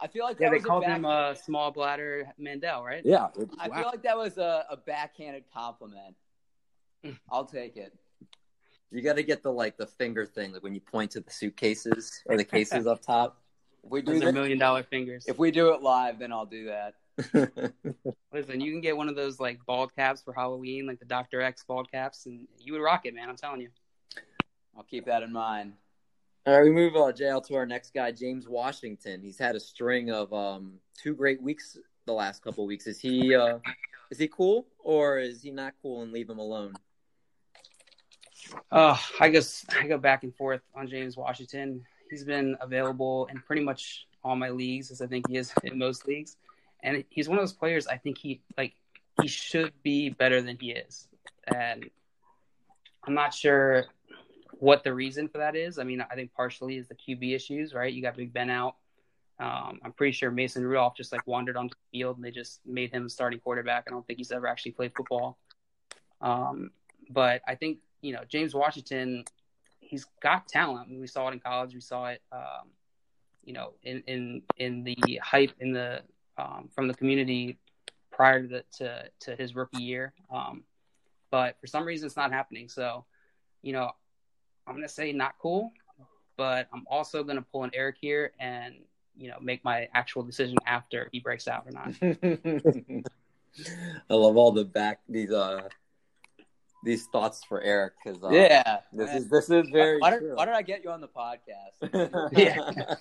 [0.00, 2.82] I feel like that yeah, they was a called back, him uh, small bladder Mandel,
[2.84, 3.02] right?
[3.04, 3.76] Yeah, it- I wow.
[3.76, 6.14] feel like that was a, a backhanded compliment.
[7.30, 7.92] I'll take it.
[8.90, 11.30] You got to get the like the finger thing, like when you point to the
[11.30, 13.42] suitcases or the cases up top.
[13.84, 15.26] If we do Those that, million dollar fingers.
[15.28, 16.94] if we do it live, then I'll do that.
[18.32, 21.40] Listen, you can get one of those like bald caps for Halloween, like the Doctor
[21.40, 23.28] X bald caps, and you would rock it, man.
[23.28, 23.68] I'm telling you.
[24.76, 25.72] I'll keep that in mind.
[26.46, 29.20] All right, we move uh, JL to our next guy, James Washington.
[29.20, 32.86] He's had a string of um, two great weeks the last couple of weeks.
[32.86, 33.58] Is he uh,
[34.10, 36.74] is he cool or is he not cool and leave him alone?
[38.70, 41.84] Oh, I guess I go back and forth on James Washington.
[42.10, 45.78] He's been available in pretty much all my leagues, as I think he is in
[45.78, 46.36] most leagues.
[46.82, 48.74] And he's one of those players I think he like
[49.20, 51.08] he should be better than he is.
[51.52, 51.90] And
[53.04, 53.86] I'm not sure
[54.58, 55.78] what the reason for that is.
[55.78, 57.92] I mean, I think partially is the QB issues, right?
[57.92, 58.76] You got Big Ben out.
[59.38, 62.60] Um, I'm pretty sure Mason Rudolph just like wandered onto the field and they just
[62.64, 63.84] made him starting quarterback.
[63.86, 65.36] I don't think he's ever actually played football.
[66.22, 66.70] Um,
[67.10, 69.24] but I think you know James Washington,
[69.80, 70.88] he's got talent.
[70.90, 71.74] We saw it in college.
[71.74, 72.70] We saw it, um,
[73.44, 76.02] you know, in in in the hype in the
[76.38, 77.58] um, from the community
[78.10, 80.14] prior to the, to to his rookie year.
[80.30, 80.64] Um,
[81.30, 82.68] but for some reason, it's not happening.
[82.68, 83.04] So,
[83.60, 83.90] you know,
[84.66, 85.72] I'm gonna say not cool,
[86.36, 88.74] but I'm also gonna pull an Eric here and
[89.16, 91.94] you know make my actual decision after he breaks out or not.
[94.10, 95.68] I love all the back these uh
[96.84, 98.80] these thoughts for Eric because uh, yeah.
[98.92, 99.16] this man.
[99.16, 100.28] is this is very why, why, true.
[100.28, 102.30] did, why did I get you on the podcast?
[102.32, 102.94] Yeah.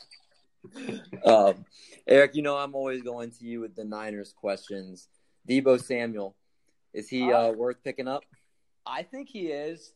[1.25, 1.63] um,
[2.07, 5.07] Eric, you know I'm always going to you with the Niners questions.
[5.47, 6.35] Deebo Samuel,
[6.91, 8.23] is he uh, Uh, worth picking up?
[8.85, 9.93] I think he is.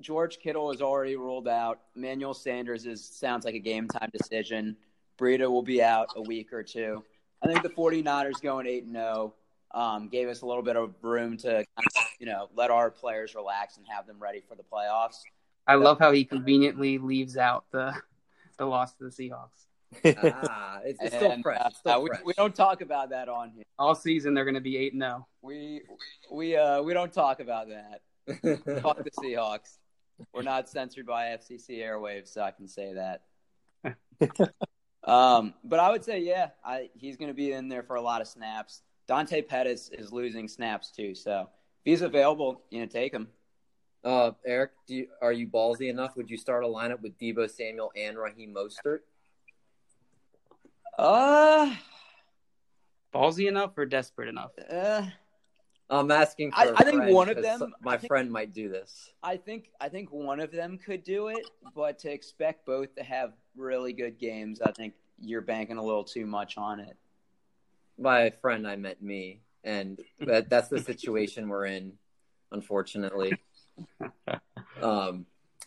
[0.00, 1.80] George Kittle is already ruled out.
[1.94, 4.76] Manuel Sanders is sounds like a game time decision.
[5.18, 7.04] Breida will be out a week or two.
[7.42, 9.34] I think the 49ers going 8 and 0
[9.72, 12.90] um, gave us a little bit of room to kind of, you know let our
[12.90, 15.16] players relax and have them ready for the playoffs.
[15.66, 17.94] I love how he conveniently leaves out the
[18.58, 19.66] the loss to the Seahawks.
[20.04, 21.58] ah, it's, it's still And, fresh.
[21.60, 22.20] uh, It's still we, fresh.
[22.24, 23.64] we don't talk about that on here.
[23.78, 25.06] All season they're going to be eight and oh.
[25.06, 25.26] zero.
[25.42, 25.82] We
[26.30, 28.02] we uh we don't talk about that.
[28.82, 29.78] Fuck the Seahawks.
[30.32, 33.22] We're not censored by FCC airwaves, so I can say that.
[35.04, 38.02] um, but I would say, yeah, I, he's going to be in there for a
[38.02, 38.82] lot of snaps.
[39.08, 43.28] Dante Pettis is losing snaps too, so if he's available, you know, take him.
[44.02, 46.16] Uh, Eric, do you, are you ballsy enough?
[46.16, 49.00] Would you start a lineup with Deebo Samuel and Raheem Mostert?
[50.98, 51.74] Uh,
[53.12, 54.52] Ballsy enough or desperate enough?
[54.70, 55.02] uh
[55.90, 56.52] I'm asking.
[56.52, 59.10] For I- a I think one of them- My think- friend might do this.
[59.22, 63.02] I think I think one of them could do it, but to expect both to
[63.02, 66.96] have really good games, I think you're banking a little too much on it.
[67.98, 71.98] By friend, I meant me, and that, that's the situation we're in,
[72.52, 73.32] unfortunately.
[74.82, 75.26] Um,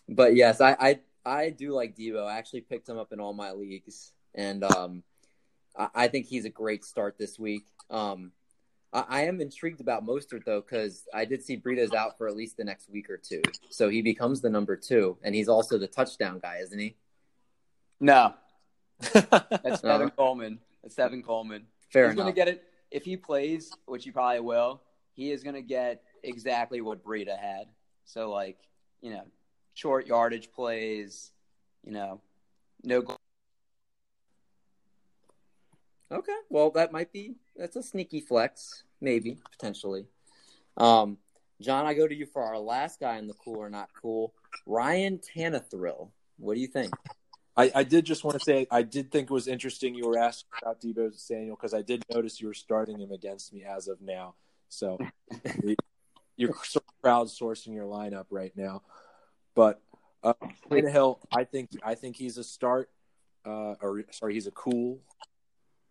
[0.09, 2.25] but yes, I, I I do like Deebo.
[2.25, 5.03] I actually picked him up in all my leagues, and um,
[5.77, 7.65] I, I think he's a great start this week.
[7.91, 8.31] Um,
[8.93, 12.35] I, I am intrigued about Mostert though, because I did see Breida's out for at
[12.35, 15.77] least the next week or two, so he becomes the number two, and he's also
[15.77, 16.95] the touchdown guy, isn't he?
[17.99, 18.33] No,
[18.99, 19.89] that's No.
[19.89, 20.59] Tevin Coleman.
[20.81, 21.65] That's Tevin Coleman.
[21.89, 22.25] Fair he's enough.
[22.25, 24.81] going to get it if he plays, which he probably will.
[25.13, 27.67] He is going to get exactly what Breida had.
[28.05, 28.57] So, like,
[29.01, 29.23] you know,
[29.73, 31.31] short yardage plays.
[31.83, 32.21] You know,
[32.83, 33.01] no.
[33.01, 33.17] goal.
[36.11, 40.05] Okay, well, that might be that's a sneaky flex, maybe potentially.
[40.77, 41.17] Um,
[41.61, 44.33] John, I go to you for our last guy in the cool or not cool,
[44.65, 46.09] Ryan Tannehill.
[46.37, 46.93] What do you think?
[47.55, 50.17] I, I did just want to say I did think it was interesting you were
[50.17, 53.87] asking about Deebo Samuel because I did notice you were starting him against me as
[53.87, 54.33] of now.
[54.69, 54.97] So
[56.35, 58.81] you're sort of crowdsourcing your lineup right now.
[59.53, 59.81] But
[60.23, 60.33] uh,
[60.71, 62.89] Hill, I think I think he's a start,
[63.45, 64.99] uh, or sorry, he's a cool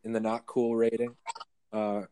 [0.03, 1.15] in the not cool rating.
[1.73, 2.03] Uh,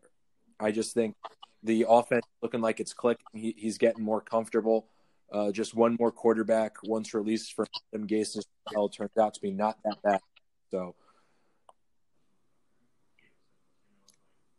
[0.59, 1.15] I just think
[1.63, 3.25] the offense looking like it's clicking.
[3.33, 4.87] He, he's getting more comfortable.
[5.31, 9.51] Uh, just one more quarterback once released from Adam Gase as well out to be
[9.51, 10.19] not that bad.
[10.69, 10.95] So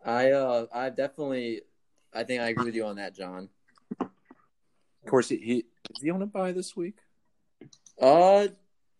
[0.04, 1.62] I uh, I definitely,
[2.12, 3.48] I think I agree with you on that, John.
[4.00, 4.08] of
[5.06, 6.98] course he, he is he on a bye this week?
[8.00, 8.48] Uh,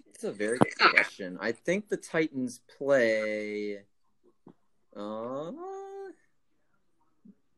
[0.09, 1.39] it's a very good question.
[1.41, 3.79] I think the Titans play.
[4.95, 5.51] Uh,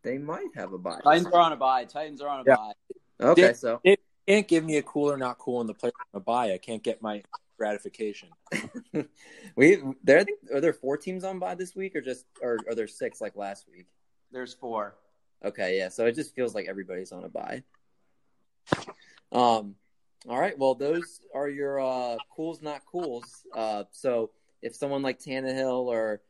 [0.05, 1.01] they might have a bye.
[1.03, 1.85] Titans are on a bye.
[1.87, 2.57] Titans are on a Yeah.
[2.57, 2.73] bye.
[3.21, 3.81] Okay, Did- so
[4.27, 6.53] Can't give me a cool or not cool in the player on a bye.
[6.53, 7.23] I can't get my
[7.59, 8.31] gratification.
[9.57, 10.19] we there.
[10.21, 12.87] I think are there four teams on bye this week, or just or are there
[12.87, 13.87] six like last week?
[14.31, 14.95] There's four.
[15.45, 15.91] Okay, yeah.
[15.91, 17.65] So it just feels like everybody's on a bye.
[19.31, 19.75] Um,
[20.27, 20.59] all right.
[20.59, 23.45] Well, those are your uh, cools, not cools.
[23.55, 24.31] Uh, so
[24.63, 26.23] if someone like Tannehill or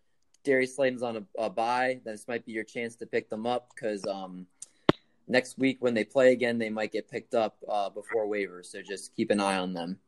[0.45, 3.71] Darius Slayton's on a, a then this might be your chance to pick them up
[3.75, 4.47] because um,
[5.27, 8.67] next week when they play again, they might get picked up uh, before waivers.
[8.67, 9.99] So just keep an eye on them.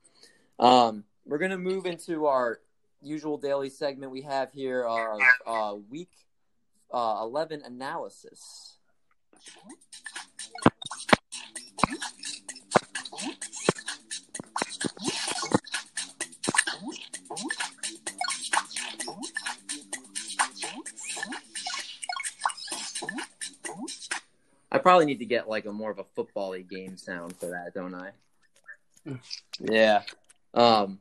[0.59, 2.61] Um, we're gonna move into our
[3.03, 6.11] usual daily segment we have here, our uh, week
[6.93, 8.77] uh, 11 analysis.
[24.77, 27.73] I probably need to get like a more of a football-y game sound for that,
[27.73, 28.11] don't I?
[29.59, 30.03] Yeah.
[30.53, 31.01] Um,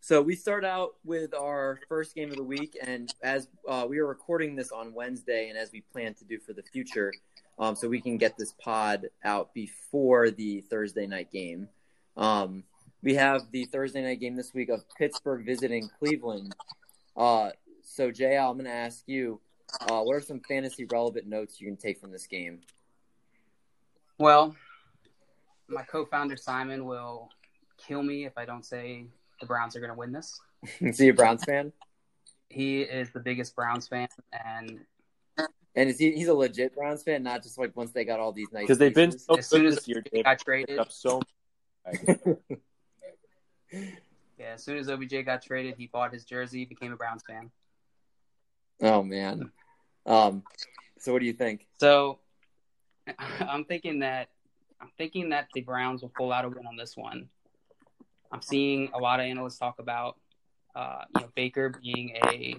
[0.00, 3.98] so we start out with our first game of the week, and as uh, we
[3.98, 7.12] are recording this on Wednesday, and as we plan to do for the future,
[7.58, 11.68] um, so we can get this pod out before the Thursday night game.
[12.16, 12.64] Um,
[13.02, 16.54] we have the Thursday night game this week of Pittsburgh visiting Cleveland.
[17.14, 17.50] Uh,
[17.82, 19.40] so Jay, I'm going to ask you,
[19.80, 22.60] uh, what are some fantasy relevant notes you can take from this game?
[24.18, 24.54] Well,
[25.68, 27.30] my co-founder Simon will
[27.78, 29.06] kill me if I don't say
[29.40, 30.40] the Browns are going to win this.
[30.92, 31.72] See a Browns fan,
[32.48, 34.80] He is the biggest Browns fan, and
[35.74, 38.32] and is he, he's a legit Browns fan, not just like once they got all
[38.32, 39.98] these nice Because they've been so as soon as this year.
[39.98, 41.20] OBJ They've got traded, up so
[43.72, 43.84] yeah,
[44.54, 47.50] as soon as OBJ got traded, he bought his jersey, became a Browns fan.
[48.80, 49.50] Oh man.
[50.06, 50.42] Um.
[50.98, 51.66] So what do you think?
[51.78, 52.18] So
[53.40, 54.28] I'm thinking that
[54.80, 57.28] I'm thinking that the Browns will pull out a win on this one.
[58.30, 60.18] I'm seeing a lot of analysts talk about
[60.74, 62.56] uh, you know Baker being a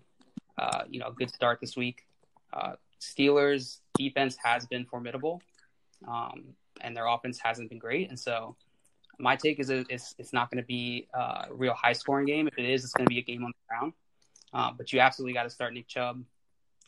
[0.58, 2.06] uh, you know good start this week.
[2.52, 5.42] Uh, Steelers defense has been formidable,
[6.08, 6.44] um,
[6.82, 8.56] and their offense hasn't been great, and so
[9.20, 12.48] my take is it- it's it's not going to be a real high scoring game.
[12.48, 13.94] If it is, it's going to be a game on the ground.
[14.54, 16.24] Uh, but you absolutely got to start Nick Chubb.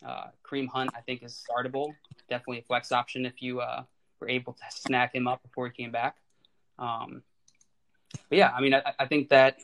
[0.04, 1.94] Uh, Kareem Hunt, I think, is startable.
[2.30, 3.84] Definitely a flex option if you uh,
[4.20, 6.18] were able to snag him up before he came back.
[6.80, 7.22] Um,
[8.30, 9.60] but yeah, I mean, I, I think that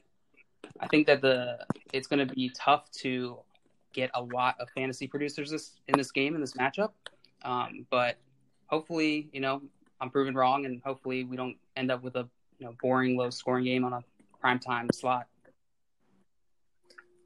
[0.79, 3.39] I think that the it's going to be tough to
[3.93, 6.91] get a lot of fantasy producers this, in this game in this matchup.
[7.43, 8.17] Um, but
[8.67, 9.61] hopefully, you know,
[9.99, 12.27] I'm proven wrong, and hopefully we don't end up with a
[12.59, 14.03] you know boring, low scoring game on a
[14.39, 15.27] prime time slot.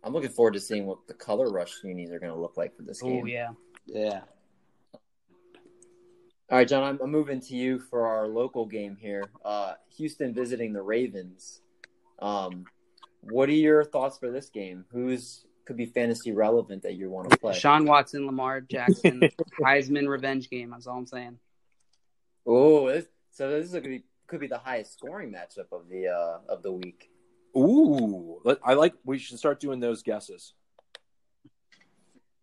[0.05, 2.75] I'm looking forward to seeing what the color rush unis are going to look like
[2.75, 3.21] for this game.
[3.23, 3.49] Oh yeah,
[3.87, 4.21] Yeah.
[6.51, 9.23] All right, John, I'm, I'm moving to you for our local game here.
[9.43, 11.61] Uh, Houston visiting the Ravens.
[12.19, 12.65] Um,
[13.21, 14.85] what are your thoughts for this game?
[14.91, 17.57] Who's could be fantasy relevant that you want to play?
[17.57, 19.21] Sean Watson, Lamar Jackson,
[19.59, 20.69] Heisman revenge game.
[20.69, 21.39] That's all I'm saying.
[22.45, 23.01] Oh,
[23.31, 26.39] so this is going to be could be the highest scoring matchup of the uh,
[26.47, 27.09] of the week.
[27.57, 28.93] Ooh, I like.
[29.03, 30.53] We should start doing those guesses.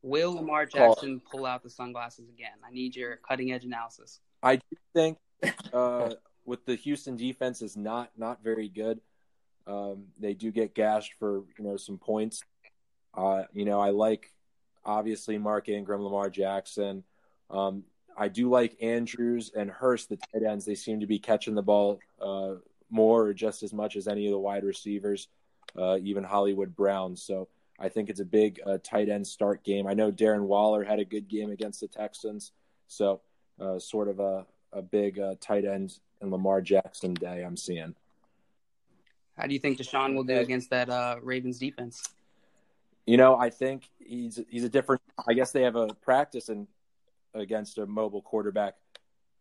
[0.03, 0.95] Will Lamar Call.
[0.95, 2.53] Jackson pull out the sunglasses again?
[2.67, 4.21] I need your cutting edge analysis.
[4.43, 5.19] I do think
[5.73, 9.01] uh, with the Houston defense is not not very good.
[9.67, 12.43] Um, they do get gashed for you know some points.
[13.15, 14.33] Uh, you know, I like
[14.85, 17.05] obviously Mark Ingram, Lamar Jackson.
[17.51, 17.85] Um,
[18.17, 20.65] I do like Andrews and Hurst, the tight ends.
[20.65, 22.55] They seem to be catching the ball uh,
[22.93, 25.29] more or just as much as any of the wide receivers,
[25.77, 27.17] uh, even Hollywood Brown.
[27.17, 27.49] So
[27.81, 29.87] I think it's a big uh, tight end start game.
[29.87, 32.53] I know Darren Waller had a good game against the Texans.
[32.87, 33.21] So
[33.61, 37.95] uh, sort of a, a big uh, tight end and Lamar Jackson day I'm seeing.
[39.37, 42.07] How do you think Deshaun will do against that uh, Ravens defense?
[43.07, 45.03] You know, I think he's he's a different.
[45.27, 46.69] I guess they have a practice and
[47.35, 48.77] against a mobile quarterback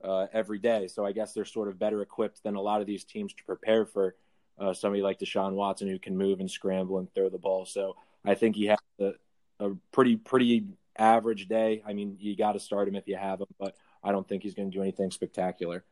[0.03, 2.87] uh, every day, so I guess they're sort of better equipped than a lot of
[2.87, 4.15] these teams to prepare for
[4.59, 7.65] uh, somebody like Deshaun Watson who can move and scramble and throw the ball.
[7.65, 7.95] So
[8.25, 9.13] I think he has a,
[9.59, 10.65] a pretty pretty
[10.97, 11.81] average day.
[11.85, 14.43] I mean, you got to start him if you have him, but I don't think
[14.43, 15.83] he's going to do anything spectacular.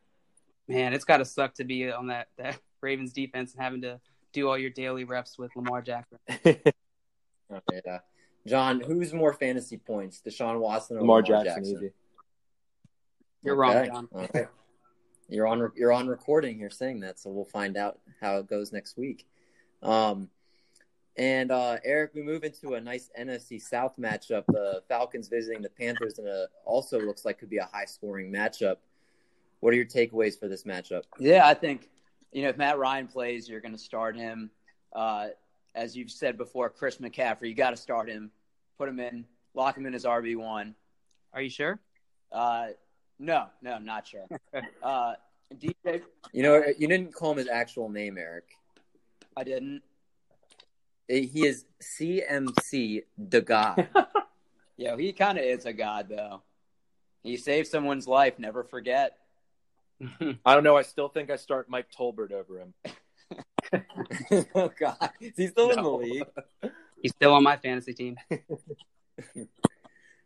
[0.68, 4.00] Man, it's got to suck to be on that, that Ravens defense and having to
[4.34, 6.20] do all your daily reps with Lamar Jackson.
[7.52, 8.00] Oh, yeah.
[8.46, 11.92] John, who's more fantasy points, Deshaun Watson or Lamar Lamar, Jackson, Jackson?
[13.42, 13.48] Easy.
[13.48, 13.88] You're wrong, Okay.
[13.88, 14.08] John.
[14.14, 14.46] Okay.
[15.32, 18.74] You're on you're on recording here saying that, so we'll find out how it goes
[18.74, 19.28] next week.
[19.84, 20.30] Um,
[21.18, 24.46] and uh, Eric, we move into a nice NFC South matchup.
[24.48, 28.32] The Falcons visiting the Panthers, and a, also looks like could be a high scoring
[28.32, 28.78] matchup.
[29.60, 31.04] What are your takeaways for this matchup?
[31.20, 31.90] Yeah, I think
[32.32, 34.50] you know if Matt Ryan plays, you're going to start him.
[34.94, 35.28] Uh,
[35.76, 38.32] as you've said before, Chris McCaffrey, you got to start him,
[38.80, 40.74] put him in, lock him in as RB one.
[41.34, 41.80] Are you sure?
[42.32, 42.70] Uh,
[43.20, 44.26] no, no, I'm not sure.
[44.84, 45.14] uh,
[45.56, 46.02] DJ,
[46.32, 48.46] You know, you didn't call him his actual name, Eric.
[49.36, 49.82] I didn't.
[51.08, 53.88] He is CMC the God.
[54.80, 56.42] Yeah, he kind of is a god though.
[57.22, 58.40] He saved someone's life.
[58.40, 59.18] Never forget.
[60.46, 60.78] I don't know.
[60.78, 62.74] I still think I start Mike Tolbert over him.
[64.56, 66.24] oh God, is he still in the league?
[67.02, 68.16] He's still on my fantasy team.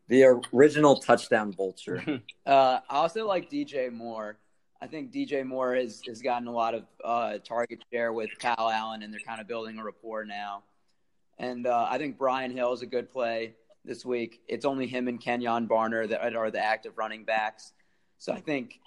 [0.09, 2.21] The original touchdown vulture.
[2.45, 4.37] Uh, I also like DJ Moore.
[4.81, 8.69] I think DJ Moore has, has gotten a lot of uh, target share with Kyle
[8.69, 10.63] Allen, and they're kind of building a rapport now.
[11.39, 14.41] And uh, I think Brian Hill is a good play this week.
[14.49, 17.71] It's only him and Kenjon Barner that are the active running backs.
[18.17, 18.81] So I think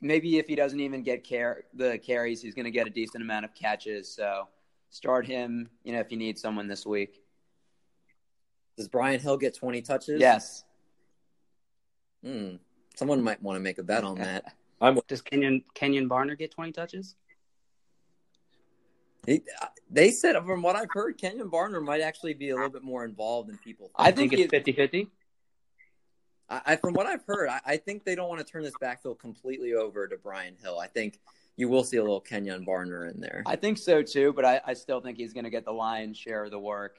[0.00, 3.22] maybe if he doesn't even get care, the carries, he's going to get a decent
[3.22, 4.08] amount of catches.
[4.08, 4.48] So
[4.90, 7.21] start him, you know, if you need someone this week.
[8.76, 10.20] Does Brian Hill get 20 touches?
[10.20, 10.64] Yes.
[12.24, 12.56] Hmm.
[12.96, 14.54] Someone might want to make a bet on that.
[14.80, 17.14] I'm Does Kenjon Kenjon Barner get 20 touches?
[19.26, 19.42] He,
[19.88, 23.04] they said, from what I've heard, Kenjon Barner might actually be a little bit more
[23.04, 23.90] involved than people.
[23.94, 25.08] I I think think it's 50 50.
[26.48, 28.74] I, I from what I've heard, I, I think they don't want to turn this
[28.80, 30.78] backfield completely over to Brian Hill.
[30.80, 31.20] I think
[31.56, 33.44] you will see a little Kenjon Barner in there.
[33.46, 36.16] I think so too, but I, I still think he's going to get the lion's
[36.16, 36.96] share of the work.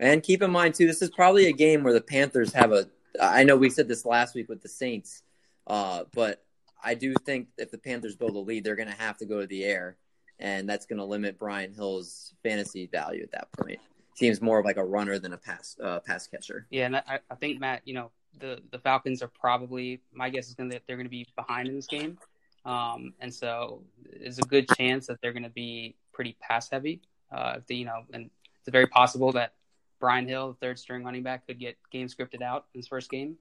[0.00, 2.88] And keep in mind too, this is probably a game where the Panthers have a.
[3.20, 5.22] I know we said this last week with the Saints,
[5.66, 6.42] uh, but
[6.82, 9.40] I do think if the Panthers build a lead, they're going to have to go
[9.40, 9.96] to the air,
[10.38, 13.78] and that's going to limit Brian Hill's fantasy value at that point.
[14.14, 16.66] Seems more of like a runner than a pass uh, pass catcher.
[16.70, 20.48] Yeah, and I, I think Matt, you know, the the Falcons are probably my guess
[20.48, 22.18] is going to they're going to be behind in this game,
[22.64, 23.82] um, and so
[24.18, 27.00] there's a good chance that they're going to be pretty pass heavy.
[27.30, 28.30] Uh, if they, you know, and
[28.60, 29.54] it's very possible that
[30.02, 33.08] Brian Hill, the third string running back, could get game scripted out in his first
[33.08, 33.36] game,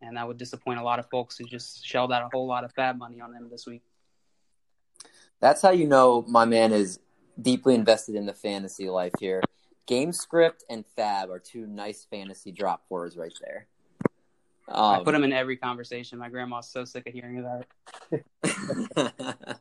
[0.00, 2.64] and that would disappoint a lot of folks who just shelled out a whole lot
[2.64, 3.82] of fab money on him this week.
[5.38, 6.98] That's how you know my man is
[7.40, 9.42] deeply invested in the fantasy life here.
[9.84, 13.66] Game script and fab are two nice fantasy drop words right there.
[14.66, 16.18] I Um, put them in every conversation.
[16.18, 17.66] My grandma's so sick of hearing about
[18.10, 19.58] it.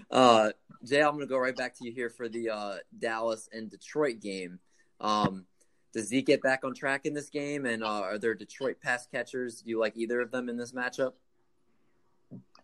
[0.10, 0.50] uh,
[0.82, 3.70] Jay, I'm going to go right back to you here for the uh, Dallas and
[3.70, 4.60] Detroit game.
[5.00, 5.44] Um,
[5.92, 7.66] does Zeke get back on track in this game?
[7.66, 9.62] And uh, are there Detroit pass catchers?
[9.62, 11.12] Do you like either of them in this matchup?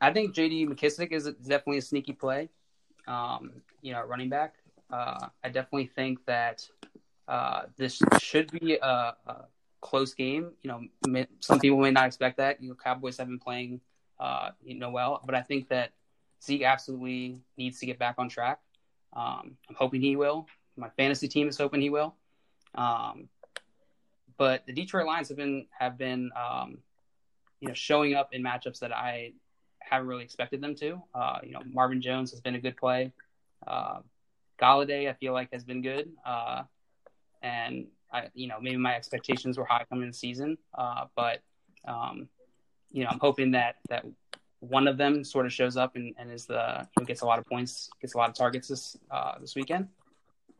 [0.00, 0.66] I think J.D.
[0.66, 2.50] McKissic is definitely a sneaky play.
[3.06, 4.54] Um, you know, running back.
[4.90, 6.66] Uh, I definitely think that
[7.26, 9.44] uh, this should be a, a
[9.80, 10.50] close game.
[10.62, 12.62] You know, some people may not expect that.
[12.62, 13.80] You know, Cowboys have been playing,
[14.20, 15.92] uh, you know, well, but I think that
[16.42, 18.60] Zeke absolutely needs to get back on track.
[19.14, 20.46] Um, I'm hoping he will.
[20.76, 22.14] My fantasy team is hoping he will.
[22.74, 23.28] Um,
[24.36, 26.78] but the Detroit Lions have been have been um,
[27.60, 29.32] you know showing up in matchups that I
[29.80, 31.02] haven't really expected them to.
[31.14, 33.12] Uh, you know, Marvin Jones has been a good play.
[33.66, 34.00] Uh,
[34.60, 36.10] Golladay, I feel like, has been good.
[36.24, 36.62] Uh,
[37.42, 41.40] and I, you know, maybe my expectations were high coming the season, uh, but
[41.86, 42.28] um,
[42.90, 44.04] you know, I'm hoping that that
[44.60, 47.26] one of them sort of shows up and, and is the you know, gets a
[47.26, 49.88] lot of points, gets a lot of targets this uh, this weekend.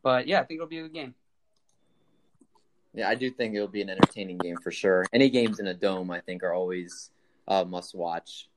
[0.03, 1.15] But yeah, I think it'll be a good game.
[2.95, 5.05] Yeah, I do think it'll be an entertaining game for sure.
[5.11, 7.11] Any games in a dome, I think, are always
[7.47, 8.47] uh, must watch.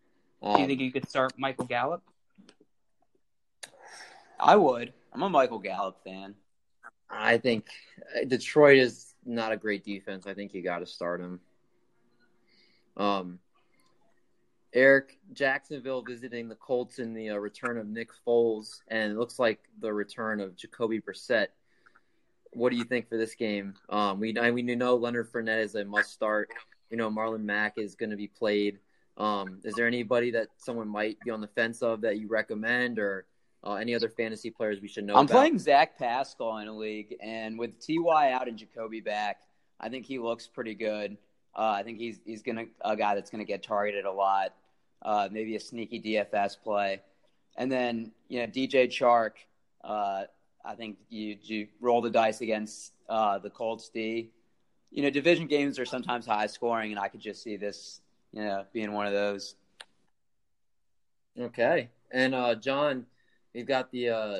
[0.42, 2.02] Do you Um, think you could start Michael Gallup?
[4.38, 4.92] I would.
[5.12, 6.36] I'm a Michael Gallup fan.
[7.10, 7.66] I think
[8.14, 10.26] uh, Detroit is not a great defense.
[10.26, 11.40] I think you got to start him.
[12.96, 13.40] Um,
[14.72, 19.38] Eric Jacksonville visiting the Colts in the uh, return of Nick Foles, and it looks
[19.40, 21.48] like the return of Jacoby Brissett.
[22.58, 23.74] What do you think for this game?
[23.88, 26.50] Um, we I- we know Leonard Fournette is a must start.
[26.90, 28.78] You know Marlon Mack is going to be played.
[29.16, 32.98] Um, is there anybody that someone might be on the fence of that you recommend,
[32.98, 33.26] or
[33.64, 35.14] uh, any other fantasy players we should know?
[35.14, 35.34] I'm about?
[35.34, 39.42] playing Zach Pascal in a league, and with Ty out and Jacoby back,
[39.80, 41.16] I think he looks pretty good.
[41.56, 44.54] Uh, I think he's he's gonna a guy that's gonna get targeted a lot.
[45.02, 47.02] Uh, maybe a sneaky DFS play,
[47.56, 49.32] and then you know DJ Chark.
[49.82, 50.24] Uh,
[50.64, 54.30] I think you you roll the dice against uh, the Colts D.
[54.90, 58.00] You know, division games are sometimes high scoring, and I could just see this
[58.32, 59.54] you know being one of those.
[61.38, 61.90] Okay.
[62.10, 63.06] And uh, John,
[63.54, 64.10] you've got the.
[64.10, 64.38] Uh,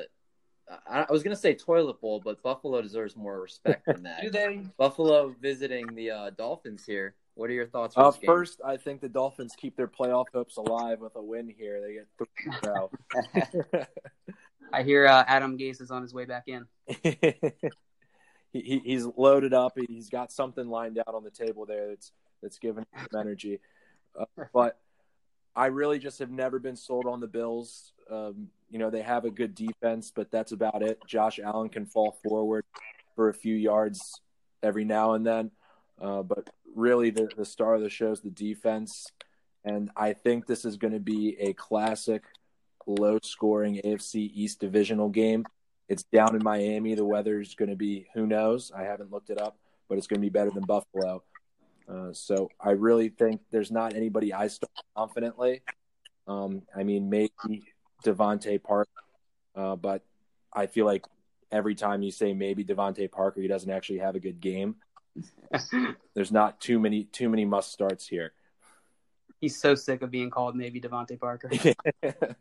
[0.89, 4.21] I, I was gonna say toilet bowl, but Buffalo deserves more respect than that.
[4.21, 4.61] Do they?
[4.77, 7.15] Buffalo visiting the uh, Dolphins here.
[7.39, 7.93] What are your thoughts?
[7.95, 8.27] Uh, this game?
[8.27, 11.79] first, I think the Dolphins keep their playoff hopes alive with a win here.
[11.79, 13.81] They get three.
[14.73, 16.65] I hear uh, Adam Gase is on his way back in.
[17.01, 17.23] he,
[18.51, 19.71] he, he's loaded up.
[19.87, 22.11] He's got something lined out on the table there that's
[22.43, 23.61] that's giving him some energy.
[24.19, 24.77] Uh, but
[25.55, 27.93] I really just have never been sold on the Bills.
[28.11, 30.99] Um, you know, they have a good defense, but that's about it.
[31.07, 32.65] Josh Allen can fall forward
[33.15, 34.19] for a few yards
[34.61, 35.51] every now and then.
[36.01, 39.07] Uh, but really, the, the star of the show is the defense.
[39.65, 42.23] And I think this is going to be a classic
[42.87, 45.45] low scoring AFC East divisional game.
[45.87, 46.95] It's down in Miami.
[46.95, 48.71] The weather's going to be who knows.
[48.75, 51.23] I haven't looked it up, but it's going to be better than Buffalo.
[51.87, 55.63] Uh, so I really think there's not anybody I start confidently.
[56.27, 57.63] Um, I mean, maybe
[58.05, 58.89] DeVante Parker,
[59.55, 60.03] uh, but
[60.53, 61.05] I feel like
[61.51, 64.75] every time you say maybe DeVante Parker, he doesn't actually have a good game.
[66.13, 68.33] There's not too many too many must starts here.
[69.41, 71.49] He's so sick of being called maybe DeVante Parker.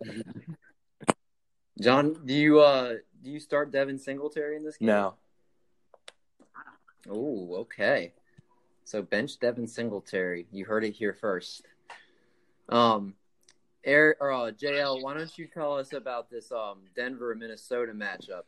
[1.80, 4.88] John, do you uh do you start Devin Singletary in this game?
[4.88, 5.14] no,
[7.08, 8.12] Oh, okay.
[8.84, 10.46] So bench Devin Singletary.
[10.50, 11.66] You heard it here first.
[12.68, 13.14] Um,
[13.84, 18.42] Eric or uh, JL, why don't you tell us about this um Denver Minnesota matchup?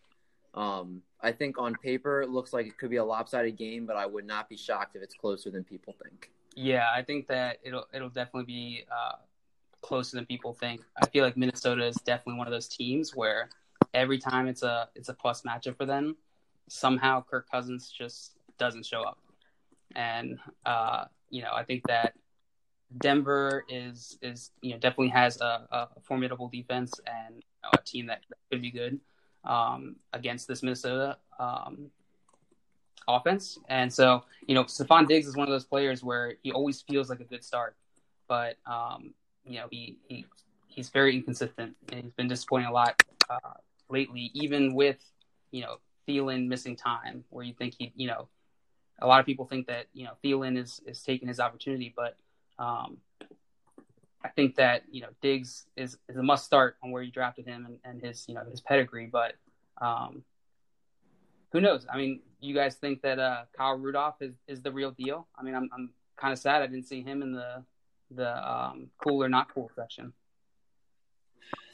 [0.54, 3.96] Um, I think on paper it looks like it could be a lopsided game, but
[3.96, 6.30] I would not be shocked if it's closer than people think.
[6.54, 9.16] Yeah, I think that it'll it'll definitely be uh,
[9.82, 10.82] closer than people think.
[11.00, 13.48] I feel like Minnesota is definitely one of those teams where
[13.94, 16.16] every time it's a it's a plus matchup for them,
[16.68, 19.18] somehow Kirk Cousins just doesn't show up,
[19.94, 22.14] and uh, you know I think that
[22.98, 27.82] Denver is is you know definitely has a, a formidable defense and you know, a
[27.84, 28.98] team that, that could be good
[29.44, 31.90] um, against this Minnesota um,
[33.08, 33.58] offense.
[33.68, 37.08] And so, you know, Stefon Diggs is one of those players where he always feels
[37.08, 37.76] like a good start,
[38.28, 39.14] but um,
[39.44, 40.26] you know, he, he
[40.68, 43.54] he's very inconsistent and he's been disappointing a lot uh,
[43.88, 44.98] lately, even with
[45.50, 45.76] you know
[46.08, 48.28] Thielen missing time, where you think he, you know,
[49.00, 52.16] a lot of people think that you know Thielen is is taking his opportunity, but
[52.58, 52.98] um,
[54.22, 57.46] I think that you know Diggs is, is a must start on where you drafted
[57.46, 59.34] him and, and his you know his pedigree, but
[59.80, 60.22] um,
[61.52, 61.86] who knows?
[61.92, 65.26] I mean, you guys think that uh, Kyle Rudolph is, is the real deal?
[65.38, 67.64] I mean, I'm I'm kind of sad I didn't see him in the
[68.10, 70.12] the um, cool or not cool section.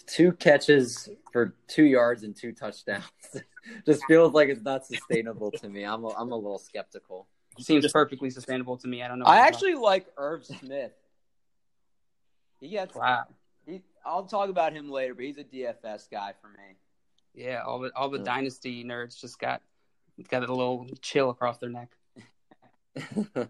[0.07, 3.05] Two catches for two yards and two touchdowns.
[3.87, 5.83] Just feels like it's not sustainable to me.
[5.83, 7.27] I'm a, I'm a little skeptical.
[7.59, 9.03] Seems perfectly sustainable to me.
[9.03, 9.25] I don't know.
[9.25, 10.93] I actually like Irv Smith.
[12.61, 12.95] He gets.
[12.95, 13.25] wow.
[13.67, 16.77] He, I'll talk about him later, but he's a DFS guy for me.
[17.35, 18.25] Yeah, all the all the Yeah.
[18.25, 19.61] dynasty nerds just got
[20.31, 21.91] got a little chill across their neck.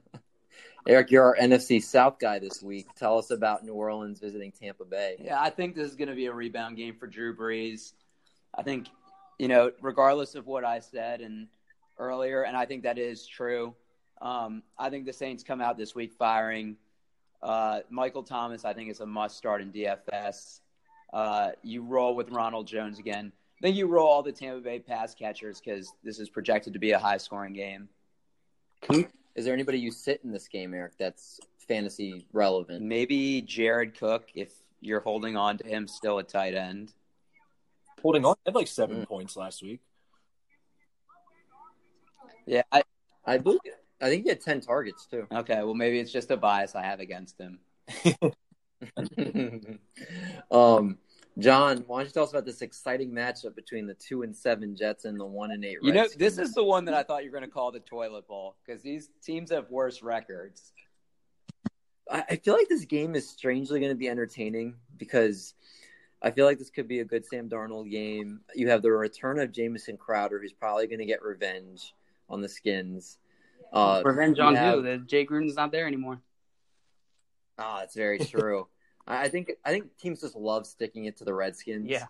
[0.88, 2.86] Eric, you're our NFC South guy this week.
[2.96, 5.16] Tell us about New Orleans visiting Tampa Bay.
[5.20, 7.92] Yeah, I think this is going to be a rebound game for Drew Brees.
[8.54, 8.86] I think,
[9.38, 11.48] you know, regardless of what I said and
[11.98, 13.74] earlier, and I think that is true.
[14.22, 16.76] Um, I think the Saints come out this week firing.
[17.42, 20.60] Uh, Michael Thomas, I think, is a must start in DFS.
[21.12, 23.32] Uh, you roll with Ronald Jones again.
[23.58, 26.78] I think you roll all the Tampa Bay pass catchers because this is projected to
[26.78, 27.88] be a high scoring game.
[28.90, 32.82] Is there anybody you sit in this game, Eric, that's fantasy relevant?
[32.82, 36.92] Maybe Jared Cook if you're holding on to him still at tight end.
[38.02, 39.08] Holding on, I had like seven Mm.
[39.08, 39.80] points last week.
[42.46, 42.82] Yeah, I,
[43.24, 43.60] I believe.
[44.00, 45.26] I think he had ten targets too.
[45.32, 45.62] okay.
[45.62, 47.58] Well, maybe it's just a bias I have against him.
[50.50, 50.98] um,
[51.38, 54.74] John, why don't you tell us about this exciting matchup between the two and seven
[54.74, 55.78] Jets and the one and eight?
[55.82, 57.80] You know, this is the one that I thought you were going to call the
[57.80, 60.72] toilet bowl because these teams have worse records.
[62.10, 65.54] I I feel like this game is strangely going to be entertaining because
[66.22, 68.40] I feel like this could be a good Sam Darnold game.
[68.54, 71.94] You have the return of Jamison Crowder, who's probably going to get revenge
[72.28, 73.18] on the Skins.
[73.72, 74.82] Uh, Revenge on have- who?
[74.82, 76.20] The Jay Gruden's not there anymore.
[77.58, 78.68] Ah, that's very true.
[79.06, 81.88] I I think I think teams just love sticking it to the Redskins.
[81.88, 82.06] Yeah.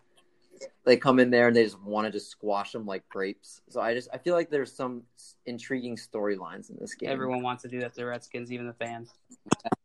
[0.85, 3.61] they come in there and they just want to just squash them like grapes.
[3.69, 5.03] So I just I feel like there's some
[5.45, 7.11] intriguing storylines in this game.
[7.11, 9.11] Everyone wants to do that to the Redskins, even the fans.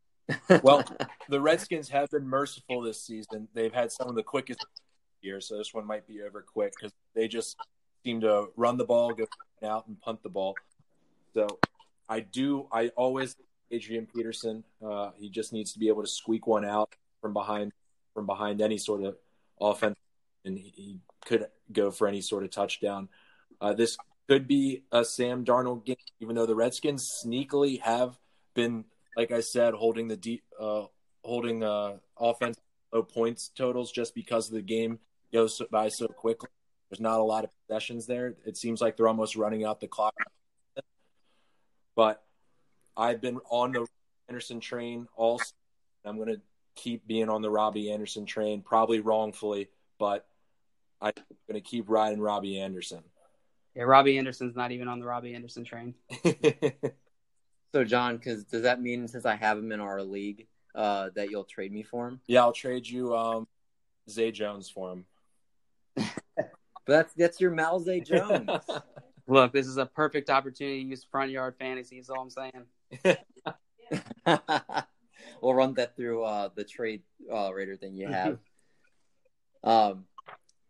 [0.63, 0.85] Well,
[1.27, 3.49] the Redskins have been merciful this season.
[3.53, 4.65] They've had some of the quickest
[5.21, 7.57] years, so this one might be over quick because they just
[8.05, 9.25] seem to run the ball, go
[9.63, 10.55] out, and punt the ball.
[11.33, 11.59] So
[12.09, 12.67] I do.
[12.71, 13.35] I always
[13.71, 14.63] Adrian Peterson.
[14.85, 17.71] Uh, he just needs to be able to squeak one out from behind
[18.13, 19.15] from behind any sort of
[19.59, 19.97] offense,
[20.43, 23.07] and he, he could go for any sort of touchdown.
[23.61, 23.95] Uh, this
[24.27, 28.17] could be a Sam Darnold game, even though the Redskins sneakily have
[28.53, 30.85] been, like I said, holding the deep, uh,
[31.23, 32.57] holding uh, offense
[32.91, 34.99] low points totals just because the game
[35.31, 36.49] goes by so quickly.
[36.89, 38.35] There's not a lot of possessions there.
[38.45, 40.13] It seems like they're almost running out the clock.
[41.95, 42.23] But
[42.95, 43.85] I've been on the
[44.29, 45.39] Anderson train all.
[45.39, 45.55] season.
[46.05, 46.41] I'm going to
[46.75, 49.69] keep being on the Robby Anderson train, probably wrongfully,
[49.99, 50.25] but
[50.99, 51.13] I'm
[51.47, 53.03] going to keep riding Robby Anderson.
[53.75, 55.93] Yeah, Robby Anderson's not even on the Robby Anderson train.
[57.71, 61.29] so John, because does that mean since I have him in our league, uh, that
[61.29, 62.21] you'll trade me for him?
[62.27, 63.47] yeah, I'll trade you um,
[64.09, 65.05] Zay Jones for him.
[66.85, 68.49] But that's that's your Malzay Jones.
[69.31, 71.99] Look, this is a perfect opportunity to use front yard fantasy.
[71.99, 72.65] Is all I'm saying.
[75.41, 78.39] we'll run that through uh, the trade uh, raider thing you have.
[79.63, 80.03] um,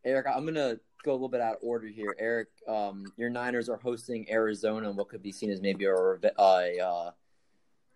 [0.06, 2.16] Eric, I'm gonna go a little bit out of order here.
[2.20, 5.96] Eric, um, your Niners are hosting Arizona, and what could be seen as maybe a,
[5.96, 7.12] a uh,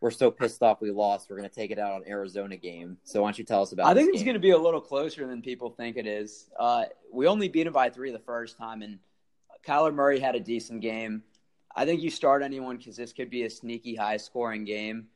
[0.01, 1.30] we're so pissed off we lost.
[1.30, 2.97] We're gonna take it out on Arizona game.
[3.03, 3.86] So why don't you tell us about?
[3.86, 4.34] I think it's game?
[4.34, 6.49] to be a little closer than people think it is.
[6.59, 8.97] Uh, we only beat them by three the first time, and
[9.66, 11.24] Kyler Murray had a decent game.
[11.76, 15.07] I think you start anyone because this could be a sneaky, high-scoring game.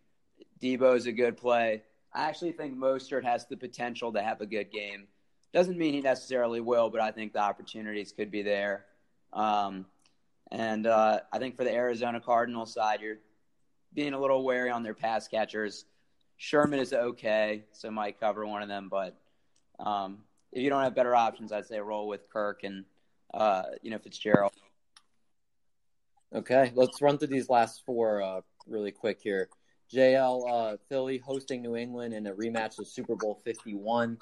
[0.62, 1.84] Deebo's a good play.
[2.14, 5.08] I actually think Mostert has the potential to have a good game.
[5.54, 8.86] Doesn't mean he necessarily will, but I think the opportunities could be there.
[9.32, 9.86] Um,
[10.52, 13.20] and uh, I think for the Arizona Cardinals side, you're
[13.94, 15.86] being a little wary on their pass catchers.
[16.38, 18.90] Sherman is okay, so might cover one of them.
[18.90, 19.16] But
[19.80, 20.20] um,
[20.52, 22.86] if you don't have better options, I'd say roll with Kirk and
[23.34, 24.54] uh, you know Fitzgerald.
[26.34, 29.50] Okay, let's run through these last four uh, really quick here.
[29.94, 34.18] JL uh, Philly hosting New England in a rematch of Super Bowl 51.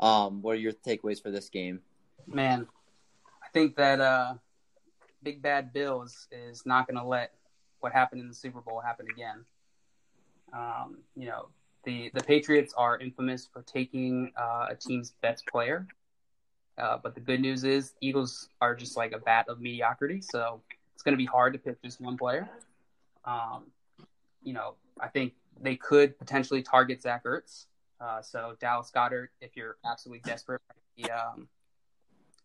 [0.00, 1.80] Um, what are your takeaways for this game?
[2.26, 2.66] Man,
[3.42, 4.34] I think that uh,
[5.22, 7.32] Big Bad Bill is, is not going to let
[7.80, 9.44] what happened in the Super Bowl happen again.
[10.52, 11.48] Um, you know,
[11.84, 15.86] the, the Patriots are infamous for taking uh, a team's best player.
[16.78, 20.60] Uh, but the good news is Eagles are just like a bat of mediocrity, so
[20.94, 22.48] it's going to be hard to pick just one player.
[23.24, 23.64] Um,
[24.42, 27.66] you know, I think they could potentially target Zach Ertz.
[28.00, 31.48] Uh, so Dallas Goedert, if you're absolutely desperate, might be, um,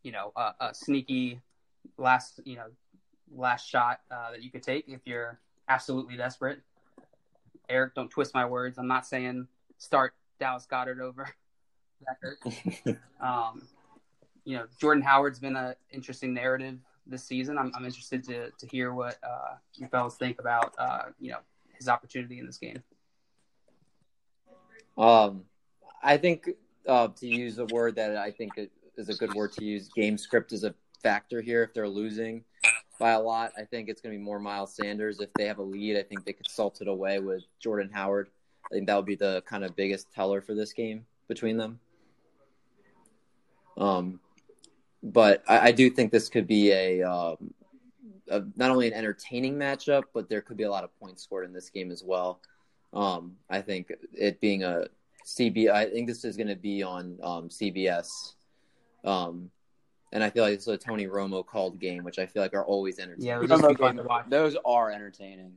[0.04, 1.42] you know, a, a sneaky
[1.98, 2.68] last, you know,
[3.34, 6.62] last shot uh, that you could take if you're absolutely desperate.
[7.70, 8.78] Eric, don't twist my words.
[8.78, 9.48] I'm not saying
[9.78, 11.28] start Dallas Goedert over
[12.04, 12.98] Beckert.
[13.22, 13.64] um,
[14.48, 17.58] you know, Jordan Howard's been an interesting narrative this season.
[17.58, 21.40] I'm, I'm interested to, to hear what uh, you fellas think about, uh, you know,
[21.78, 22.82] his opportunity in this game.
[24.98, 25.44] Um,
[26.02, 26.50] I think
[26.88, 28.54] uh, to use a word that I think
[28.96, 30.74] is a good word to use, game script is a
[31.04, 31.62] factor here.
[31.62, 32.46] If they're losing
[33.02, 35.20] by a lot, I think it's going to be more Miles Sanders.
[35.20, 38.30] If they have a lead, I think they could salt it away with Jordan Howard.
[38.72, 41.82] I think that would be the kind of biggest teller for this game between them.
[43.78, 44.22] Um,
[45.14, 47.54] but I, I do think this could be a, um,
[48.30, 51.46] a, not only an entertaining matchup, but there could be a lot of points scored
[51.46, 52.42] in this game as well.
[52.94, 54.88] Um, I think it being a
[55.26, 58.34] CB, I think this is going to be on um, CBS.
[59.04, 59.52] Um,
[60.12, 62.66] and I feel like it's a Tony Romo called game, which I feel like are
[62.66, 63.28] always entertaining.
[63.28, 64.26] Yeah, it would just be fun to watch.
[64.30, 65.54] Those are entertaining.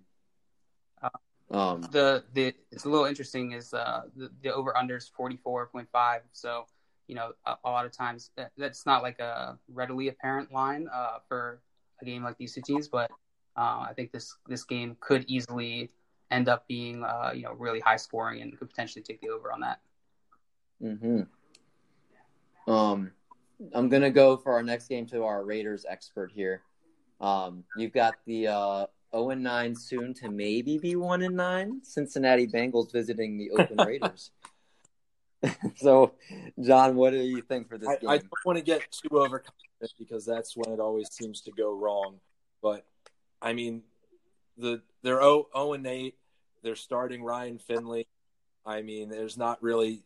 [1.53, 5.37] Um, The the it's a little interesting is uh, the the over under is forty
[5.37, 6.23] four point five.
[6.33, 6.67] So
[7.11, 10.87] you know a, a lot of times that, that's not like a readily apparent line
[10.95, 11.61] uh, for
[12.01, 13.11] a game like these two teams, but
[13.57, 15.91] uh, I think this this game could easily
[16.31, 19.53] end up being uh, you know really high scoring and could potentially take the over
[19.53, 19.81] on that.
[20.81, 21.23] hmm
[22.73, 23.11] Um,
[23.75, 26.63] I'm gonna go for our next game to our Raiders expert here.
[27.21, 31.81] Um, you've got the uh, 0 and 9 soon to maybe be 1 and 9
[31.83, 34.31] Cincinnati Bengals visiting the Oakland Raiders.
[35.77, 36.13] so,
[36.61, 38.11] John, what do you think for this I, game?
[38.11, 41.75] I don't want to get too overconfident because that's when it always seems to go
[41.75, 42.21] wrong.
[42.63, 42.85] But
[43.41, 43.83] I mean,
[44.57, 46.15] the they're 0, 0 and 8.
[46.63, 48.07] They're starting Ryan Finley.
[48.67, 50.05] I mean, there's not really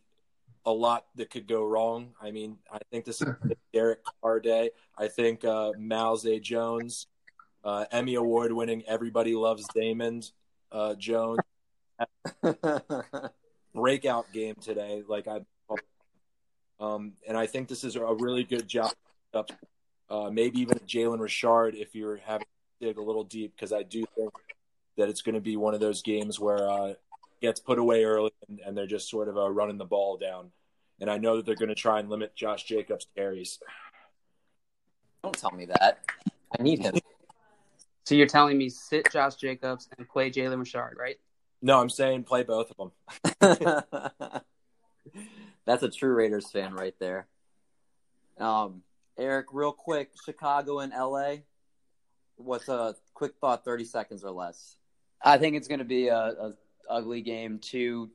[0.64, 2.12] a lot that could go wrong.
[2.20, 3.28] I mean, I think this is
[3.72, 4.70] Derek Carr day.
[4.96, 7.08] I think uh, Malze Jones,
[7.64, 10.22] uh, Emmy Award winning, everybody loves Damon
[10.70, 11.40] uh, Jones
[13.74, 15.02] breakout game today.
[15.06, 15.40] Like I,
[16.80, 18.92] um, and I think this is a really good job.
[20.10, 22.46] Uh, maybe even Jalen Richard if you're having
[22.80, 24.32] to dig a little deep because I do think
[24.96, 27.00] that it's going to be one of those games where uh, it
[27.40, 30.50] gets put away early and, and they're just sort of uh, running the ball down.
[31.00, 33.58] And I know that they're going to try and limit Josh Jacobs' carries.
[35.24, 35.98] Don't tell me that.
[36.56, 36.94] I need him.
[38.04, 41.16] So you're telling me sit Josh Jacobs and play Jalen Richard, right?
[41.62, 42.92] No, I'm saying play both of them.
[45.66, 47.26] That's a true Raiders fan right there.
[48.38, 48.82] Um,
[49.16, 51.36] Eric, real quick, Chicago and LA.
[52.36, 54.76] What's a quick thought, thirty seconds or less?
[55.22, 56.52] I think it's going to be a, a
[56.90, 57.58] ugly game.
[57.60, 58.10] Two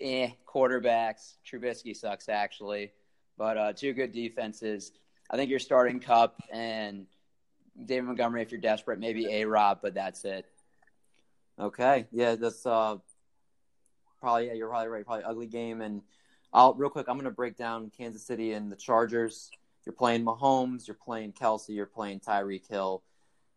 [0.00, 1.34] eh, quarterbacks.
[1.46, 2.92] Trubisky sucks actually,
[3.36, 4.92] but uh, two good defenses.
[5.30, 7.06] I think you're starting Kupp and
[7.84, 8.98] David Montgomery if you're desperate.
[8.98, 10.46] Maybe A Rob, but that's it.
[11.60, 12.96] Okay, yeah, that's uh,
[14.18, 15.04] probably yeah, you're probably right.
[15.04, 16.00] Probably ugly game, and
[16.54, 17.06] I'll real quick.
[17.08, 19.50] I'm gonna break down Kansas City and the Chargers.
[19.84, 20.86] You're playing Mahomes.
[20.86, 21.68] You're playing Kelce.
[21.68, 23.02] You're playing Tyreek Hill.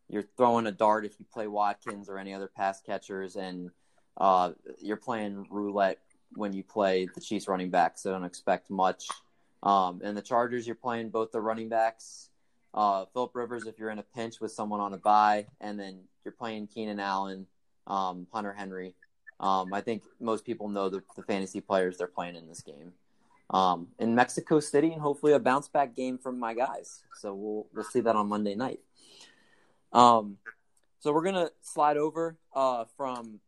[0.09, 3.71] You're throwing a dart if you play Watkins or any other pass catchers, and
[4.17, 5.99] uh, you're playing roulette
[6.33, 8.03] when you play the Chiefs running backs.
[8.03, 9.07] So don't expect much.
[9.61, 12.29] Um, and the Chargers, you're playing both the running backs.
[12.73, 16.01] Uh, Philip Rivers, if you're in a pinch with someone on a bye, and then
[16.25, 17.47] you're playing Keenan Allen,
[17.87, 18.95] um, Hunter Henry.
[19.39, 22.93] Um, I think most people know the, the fantasy players they're playing in this game.
[23.49, 27.03] Um, in Mexico City, and hopefully a bounce back game from my guys.
[27.19, 28.79] So we'll we'll see that on Monday night.
[29.91, 30.37] Um,
[30.99, 33.41] so we're gonna slide over uh, from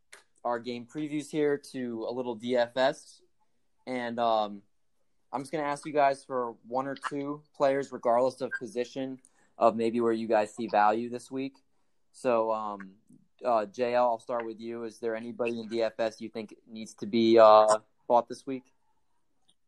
[0.44, 3.22] our game previews here to a little DFS,
[3.88, 4.62] and um,
[5.32, 9.20] I'm just gonna ask you guys for one or two players, regardless of position,
[9.58, 11.54] of maybe where you guys see value this week.
[12.12, 12.92] So, um,
[13.46, 14.84] uh, JL, I'll start with you.
[14.84, 17.78] Is there anybody in DFS you think needs to be uh,
[18.08, 18.64] bought this week?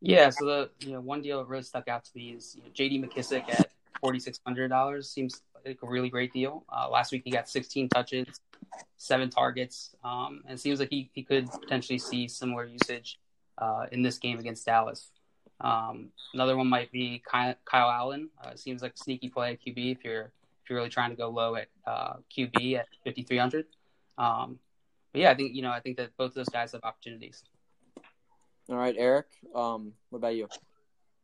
[0.01, 2.63] Yeah, so the you know one deal that really stuck out to me is you
[2.63, 3.01] know, J.D.
[3.01, 3.71] McKissic at
[4.01, 6.65] forty six hundred dollars seems like a really great deal.
[6.69, 8.27] Uh, last week he got sixteen touches,
[8.97, 13.19] seven targets, um, and it seems like he, he could potentially see similar usage
[13.57, 15.09] uh, in this game against Dallas.
[15.59, 18.29] Um, another one might be Kyle, Kyle Allen.
[18.43, 20.31] Uh, seems like a sneaky play at QB if you're
[20.67, 23.67] if you're really trying to go low at uh, QB at fifty three hundred.
[24.17, 24.59] Um,
[25.13, 27.41] but yeah, I think you know I think that both of those guys have opportunities.
[28.69, 29.27] All right, Eric.
[29.55, 30.49] Um, what about you?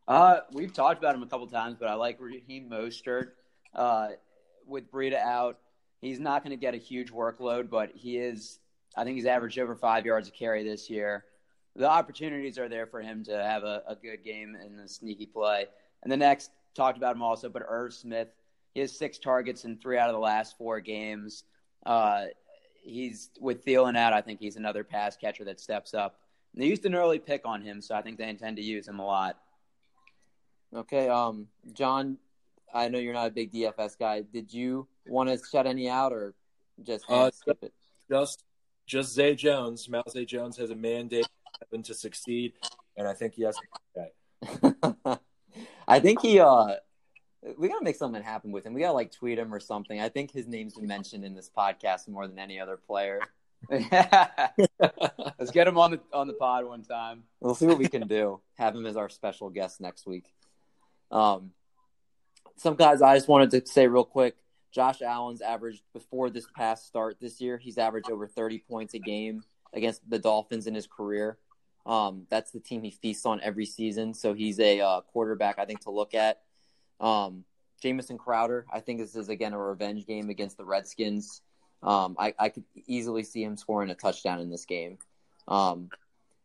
[0.08, 3.32] Uh, we've talked about him a couple times, but I like Raheem Mostert.
[3.76, 4.10] Uh,
[4.66, 5.58] with Breida out,
[6.00, 8.60] he's not going to get a huge workload, but he is.
[8.96, 11.26] I think he's averaged over five yards a carry this year.
[11.76, 15.26] the opportunities are there for him to have a, a good game and a sneaky
[15.26, 15.66] play.
[16.04, 18.30] And the next talked about him also, but Irv Smith,
[18.74, 21.43] he has six targets in three out of the last four games.
[21.86, 22.26] Uh,
[22.82, 24.13] he's with Thielen out.
[24.13, 26.19] I think he's another pass catcher that steps up.
[26.55, 28.99] They used an early pick on him, so I think they intend to use him
[28.99, 29.38] a lot.
[30.76, 32.17] Okay, um, John,
[32.74, 34.21] I know you're not a big DFS guy.
[34.21, 36.34] Did you want to shut any out or
[36.82, 37.74] just Uh, skip it?
[38.09, 38.43] Just
[38.86, 39.88] just Zay Jones.
[39.88, 41.28] Mal Zay Jones has a mandate
[41.84, 42.53] to succeed,
[42.97, 43.57] and I think he has.
[45.88, 46.76] I think he uh
[47.58, 48.74] we gotta make something happen with him.
[48.74, 50.00] We gotta like tweet him or something.
[50.00, 53.20] I think his name's been mentioned in this podcast more than any other player.
[53.70, 57.24] Let's get him on the on the pod one time.
[57.39, 58.41] We'll see what we can do.
[58.58, 60.26] Have him as our special guest next week.
[61.12, 61.52] Um,
[62.56, 64.36] some guys I just wanted to say real quick.
[64.72, 67.58] Josh Allen's averaged before this past start this year.
[67.58, 71.38] He's averaged over 30 points a game against the Dolphins in his career.
[71.86, 74.14] Um, that's the team he feasts on every season.
[74.14, 76.41] So he's a uh, quarterback I think to look at.
[77.04, 77.43] Um,
[77.82, 81.41] Jamison Crowder, I think this is again a revenge game against the Redskins.
[81.84, 84.97] Um, I, I could easily see him scoring a touchdown in this game.
[85.49, 85.89] Um,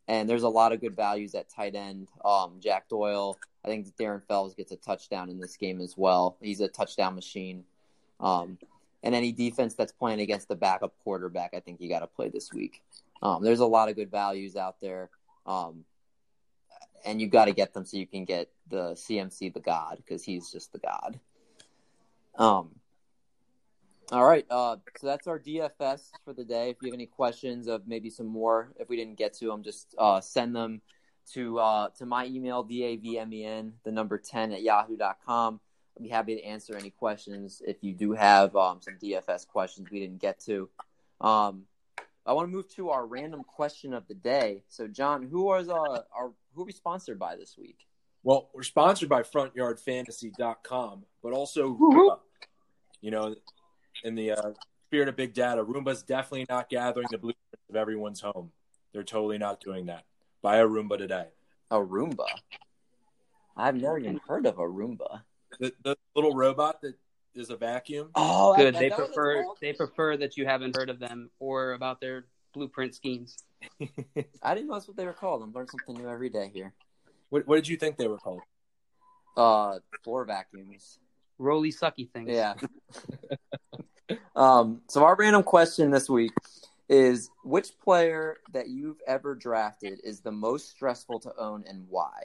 [0.09, 2.09] and there's a lot of good values at tight end.
[2.25, 6.37] Um, Jack Doyle, I think Darren Fells gets a touchdown in this game as well.
[6.43, 7.65] He's a touchdown machine.
[8.19, 8.59] Um,
[9.05, 12.31] and any defense that's playing against the backup quarterback, I think you got to play
[12.31, 12.83] this week.
[13.23, 15.09] Um, there's a lot of good values out there.
[17.09, 20.23] And you got to get them so you can get the CMC the God because
[20.23, 21.19] he's just the God.
[22.35, 22.69] Um,
[24.13, 26.71] all right, uh, so that's our DFS for the day.
[26.71, 29.63] If you have any questions of maybe some more, if we didn't get to them,
[29.63, 30.83] just uh, send them
[31.33, 35.61] to uh, to my email davmen the number ten at yahoo.com.
[35.97, 39.91] I'll be happy to answer any questions if you do have um, some DFS questions
[39.91, 40.69] we didn't get to.
[41.21, 41.65] Um,
[42.25, 44.63] I want to move to our random question of the day.
[44.69, 47.87] So, John, who was uh, our who are we sponsored by this week?
[48.25, 51.79] Well, we're sponsored by FrontYardFantasy.com, but also,
[52.11, 52.17] uh,
[53.01, 53.37] you know,
[54.03, 54.51] in the uh,
[54.89, 58.51] spirit of big data, Roomba's definitely not gathering the blueprints of everyone's home.
[58.93, 60.05] They're totally not doing that.
[60.43, 61.27] Buy a Roomba today.
[61.71, 62.27] A Roomba.
[63.57, 65.23] I've never even heard of a Roomba.
[65.61, 66.95] The, the little robot that
[67.37, 68.11] is a vacuum.
[68.17, 68.75] Oh, Good.
[68.75, 72.97] that- They prefer they prefer that you haven't heard of them or about their blueprint
[72.97, 73.37] schemes.
[74.43, 75.43] I didn't know that's what they were called.
[75.43, 76.73] I'm learning something new every day here.
[77.31, 78.41] What, what did you think they were called?
[79.37, 80.99] Uh, floor vacuums.
[81.39, 82.31] Roly sucky things.
[82.31, 82.55] Yeah.
[84.37, 86.33] um, so our random question this week
[86.89, 92.25] is which player that you've ever drafted is the most stressful to own and why?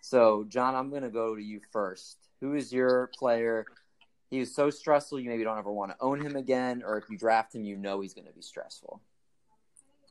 [0.00, 2.18] So, John, I'm going to go to you first.
[2.40, 3.66] Who is your player?
[4.30, 7.04] He was so stressful you maybe don't ever want to own him again, or if
[7.10, 9.00] you draft him, you know he's going to be stressful.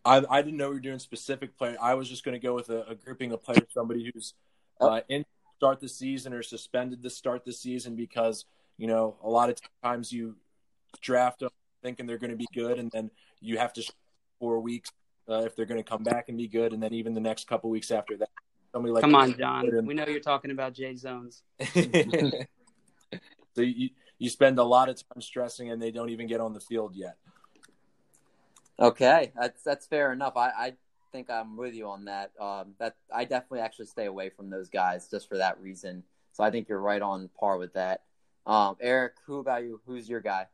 [0.08, 1.76] I, I didn't know we were doing specific player.
[1.82, 4.34] I was just going to go with a, a grouping of players, somebody who's
[4.80, 5.26] uh, in
[5.58, 8.46] start the season or suspended to start the season because
[8.78, 10.36] you know a lot of times you
[11.02, 11.50] draft them
[11.84, 13.84] thinking they're going to be good, and then you have to
[14.40, 14.92] four weeks
[15.30, 17.48] uh, if they're going to come back and be good, and then even the next
[17.48, 18.30] couple weeks after that,
[18.72, 19.86] somebody like Come on, John.
[19.86, 21.44] We know you're talking about Jay Zones.
[23.56, 23.90] so you
[24.20, 26.96] you spend a lot of time stressing, and they don't even get on the field
[26.96, 27.18] yet.
[28.80, 30.34] Okay, that's that's fair enough.
[30.38, 30.74] I, I
[31.12, 32.32] think I'm with you on that.
[32.40, 36.04] Um, that I definitely actually stay away from those guys just for that reason.
[36.32, 38.04] So I think you're right on par with that.
[38.46, 39.82] Um, Eric, who about you?
[39.88, 40.46] Who's your guy?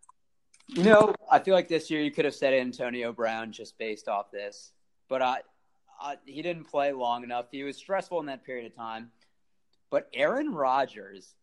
[0.68, 4.08] You know, I feel like this year you could have said Antonio Brown just based
[4.08, 4.72] off this,
[5.10, 5.40] but I,
[6.00, 7.48] I, he didn't play long enough.
[7.52, 9.12] He was stressful in that period of time.
[9.92, 11.36] But Aaron Rodgers,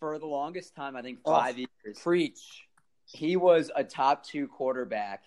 [0.00, 1.32] for the longest time, I think Oh.
[1.32, 1.68] five years,
[2.02, 2.66] Preach.
[3.06, 5.22] he was a top two quarterback,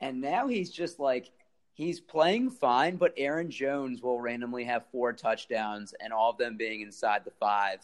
[0.00, 1.30] and now he's just like
[1.72, 2.96] he's playing fine.
[2.96, 7.32] But Aaron Jones will randomly have four touchdowns, and all of them being inside the
[7.32, 7.80] five,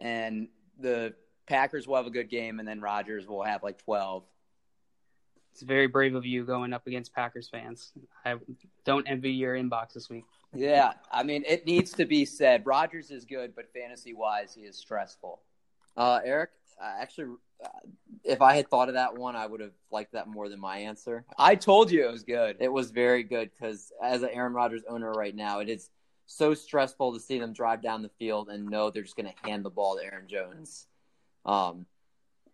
[0.00, 0.48] and
[0.78, 1.14] the
[1.46, 4.24] Packers will have a good game, and then Rodgers will have like twelve.
[5.52, 7.92] It's very brave of you going up against Packers fans.
[8.24, 8.36] I
[8.84, 10.24] don't envy your inbox this week.
[10.54, 12.64] Yeah, I mean, it needs to be said.
[12.64, 15.40] Rodgers is good, but fantasy wise, he is stressful.
[15.96, 16.50] Uh, Eric,
[16.80, 17.34] uh, actually,
[18.24, 20.78] if I had thought of that one, I would have liked that more than my
[20.78, 21.24] answer.
[21.38, 22.56] I told you it was good.
[22.60, 25.90] It was very good because as an Aaron Rodgers owner right now, it is
[26.26, 29.48] so stressful to see them drive down the field and know they're just going to
[29.48, 30.86] hand the ball to Aaron Jones.
[31.46, 31.86] Um,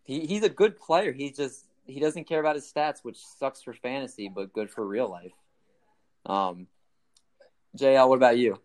[0.05, 1.12] he, he's a good player.
[1.12, 4.86] He just he doesn't care about his stats, which sucks for fantasy, but good for
[4.86, 5.32] real life.
[6.24, 6.66] Um,
[7.76, 8.61] JL, what about you?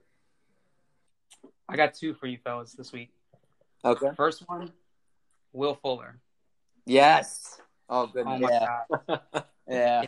[1.67, 3.09] I got two for you fellas this week.
[3.83, 4.09] Okay.
[4.15, 4.71] First one,
[5.53, 6.19] Will Fuller.
[6.85, 7.59] Yes.
[7.89, 8.25] Oh, good.
[8.27, 8.77] Oh my Yeah.
[9.07, 9.43] god.
[9.67, 10.05] Yeah,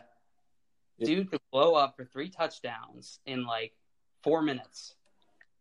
[0.99, 3.73] Dude could blow up for three touchdowns in like
[4.23, 4.95] four minutes,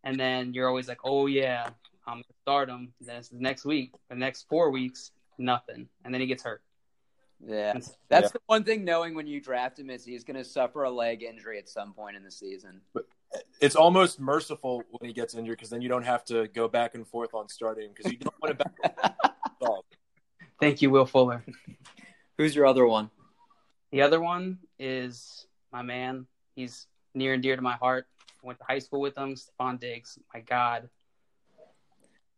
[0.03, 1.69] and then you're always like, "Oh yeah,
[2.07, 6.13] I'm gonna start him." Then it's the next week, the next four weeks, nothing, and
[6.13, 6.61] then he gets hurt.
[7.43, 8.31] Yeah, That's- that's Yeah.
[8.33, 8.83] the one thing.
[8.85, 11.91] Knowing when you draft him is he's going to suffer a leg injury at some
[11.91, 12.81] point in the season.
[13.59, 16.93] It's almost merciful when he gets injured because then you don't have to go back
[16.93, 19.15] and forth on starting because you don't want to back.
[20.61, 21.43] Thank you, Will Fuller.
[22.37, 23.09] Who's your other one?
[23.91, 26.27] The other one is my man.
[26.55, 26.85] He's
[27.15, 28.05] near and dear to my heart.
[28.21, 30.19] I went to high school with him, Stefon Diggs.
[30.31, 30.87] My God.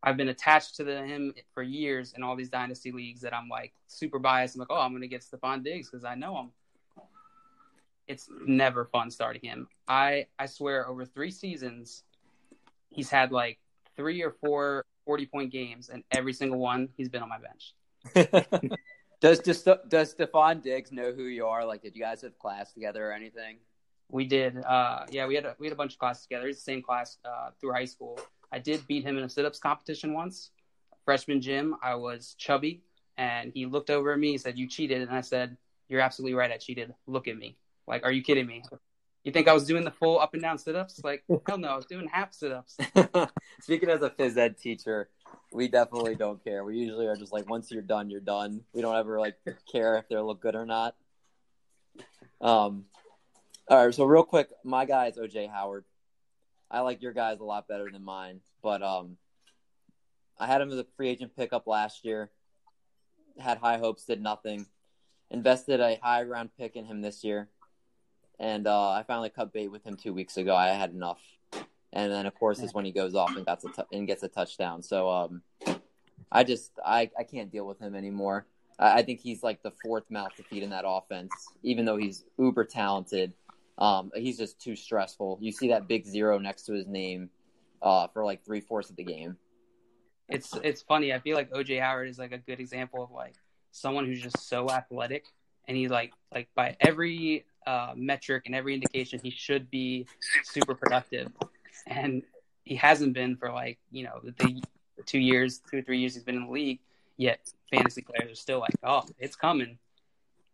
[0.01, 3.49] I've been attached to the, him for years in all these dynasty leagues that I'm
[3.49, 4.55] like super biased.
[4.55, 6.51] I'm like, oh, I'm going to get Stefon Diggs because I know him.
[8.07, 9.67] It's never fun starting him.
[9.86, 12.03] I, I swear, over three seasons,
[12.89, 13.59] he's had like
[13.97, 17.74] three or four 40 point games, and every single one, he's been on my bench.
[19.24, 21.66] Does does does Stefon Diggs know who you are?
[21.66, 23.60] Like, did you guys have class together or anything?
[24.12, 24.58] We did.
[24.58, 26.49] Uh, yeah, we had a, we had a bunch of classes together.
[26.49, 28.20] It's the same class uh, through high school.
[28.51, 30.51] I did beat him in a sit-ups competition once.
[31.06, 32.84] Freshman gym, I was chubby,
[33.18, 34.32] and he looked over at me.
[34.32, 35.56] He said, "You cheated," and I said,
[35.88, 36.51] "You're absolutely right.
[36.51, 36.93] I cheated.
[37.08, 37.56] Look at me.
[37.88, 38.62] Like, are you kidding me?
[39.24, 40.99] You think I was doing the full up and down sit-ups?
[41.01, 42.78] Like, hell no, I was doing half sit-ups."
[43.62, 45.08] Speaking as a phys ed teacher,
[45.54, 46.64] we definitely don't care.
[46.64, 48.62] We usually are just like, once you're done, you're done.
[48.74, 49.36] We don't ever like
[49.72, 50.95] care if they look good or not.
[52.41, 52.86] Um,
[53.70, 53.93] all right.
[53.93, 55.86] So real quick, my guy is OJ Howard.
[56.70, 59.18] I like your guys a lot better than mine, but um,
[60.39, 62.32] I had him as a free agent pickup last year.
[63.38, 64.66] Had high hopes, did nothing.
[65.30, 67.49] Invested a high round pick in him this year,
[68.39, 70.56] and uh, I finally cut bait with him two weeks ago.
[70.56, 71.22] I had enough
[71.93, 74.23] and then of course is when he goes off and gets a t- and gets
[74.23, 74.81] a touchdown.
[74.81, 75.41] So um,
[76.31, 78.45] I just I, I can't deal with him anymore.
[78.79, 81.31] I, I think he's like the fourth mouth to feed in that offense,
[81.61, 83.33] even though he's uber talented.
[83.77, 85.37] Um, he's just too stressful.
[85.41, 87.29] You see that big zero next to his name
[87.81, 89.37] uh, for like three fourths of the game.
[90.29, 91.13] it's it's funny.
[91.13, 93.35] I feel like OJ Howard is like a good example of like
[93.71, 95.25] someone who's just so athletic,
[95.67, 100.05] and he's like like by every uh, metric and every indication, he should be
[100.43, 101.31] super productive,
[101.88, 102.23] and
[102.63, 104.61] he hasn't been for like you know the
[105.05, 106.79] two years, two or three years he's been in the league.
[107.17, 107.39] Yet
[107.71, 109.77] fantasy players are still like, oh, it's coming.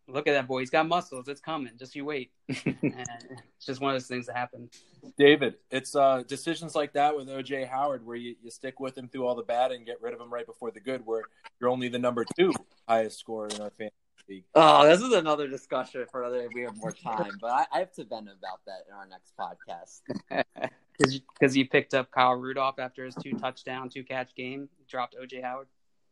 [0.08, 0.60] Look at that boy.
[0.60, 1.28] He's got muscles.
[1.28, 1.72] It's coming.
[1.78, 2.32] Just you wait.
[2.48, 4.70] and it's just one of those things that happen.
[5.18, 9.08] David, it's uh, decisions like that with OJ Howard where you, you stick with him
[9.08, 11.22] through all the bad and get rid of him right before the good, where
[11.62, 12.52] you're only the number two
[12.88, 13.94] highest scorer in our fantasy
[14.30, 14.44] league.
[14.56, 16.44] Oh, this is another discussion for another.
[16.44, 19.08] If we have more time, but I, I have to vent about that in our
[19.08, 20.02] next podcast.
[21.00, 25.42] Because you picked up Kyle Rudolph after his two touchdown, two catch game, dropped OJ
[25.42, 25.68] Howard.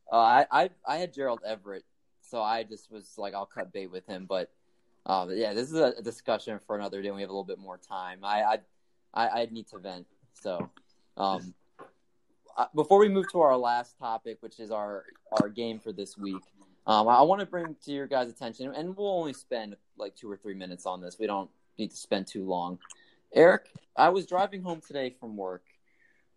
[0.09, 1.83] Uh, I, I I had Gerald Everett,
[2.21, 4.25] so I just was like, I'll cut bait with him.
[4.29, 4.49] But
[5.05, 7.09] um, yeah, this is a discussion for another day.
[7.09, 8.19] when We have a little bit more time.
[8.23, 8.59] I I
[9.13, 10.07] I, I need to vent.
[10.41, 10.69] So
[11.17, 11.53] um,
[12.57, 15.03] uh, before we move to our last topic, which is our
[15.33, 16.43] our game for this week,
[16.87, 20.31] um, I want to bring to your guys' attention, and we'll only spend like two
[20.31, 21.17] or three minutes on this.
[21.19, 22.79] We don't need to spend too long.
[23.33, 25.65] Eric, I was driving home today from work,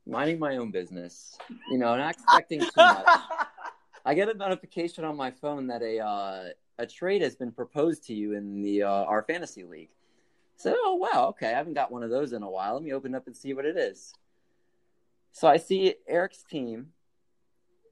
[0.07, 1.39] minding my own business,
[1.71, 3.07] you know, not expecting too much.
[4.05, 6.49] I get a notification on my phone that a uh,
[6.79, 9.91] a trade has been proposed to you in the uh, our fantasy league.
[10.57, 12.75] So, oh wow, okay, I haven't got one of those in a while.
[12.75, 14.13] Let me open up and see what it is.
[15.31, 16.89] So I see Eric's team,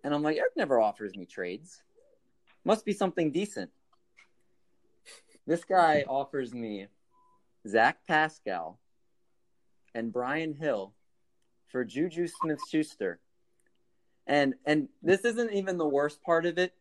[0.03, 1.83] and I'm like, Eric never offers me trades.
[2.65, 3.71] Must be something decent.
[5.47, 6.89] This guy offers me
[7.67, 8.79] Zach Pascal
[9.95, 10.93] and Brian Hill
[11.69, 13.21] for Juju Smith Schuster.
[14.27, 16.75] And and this isn't even the worst part of it.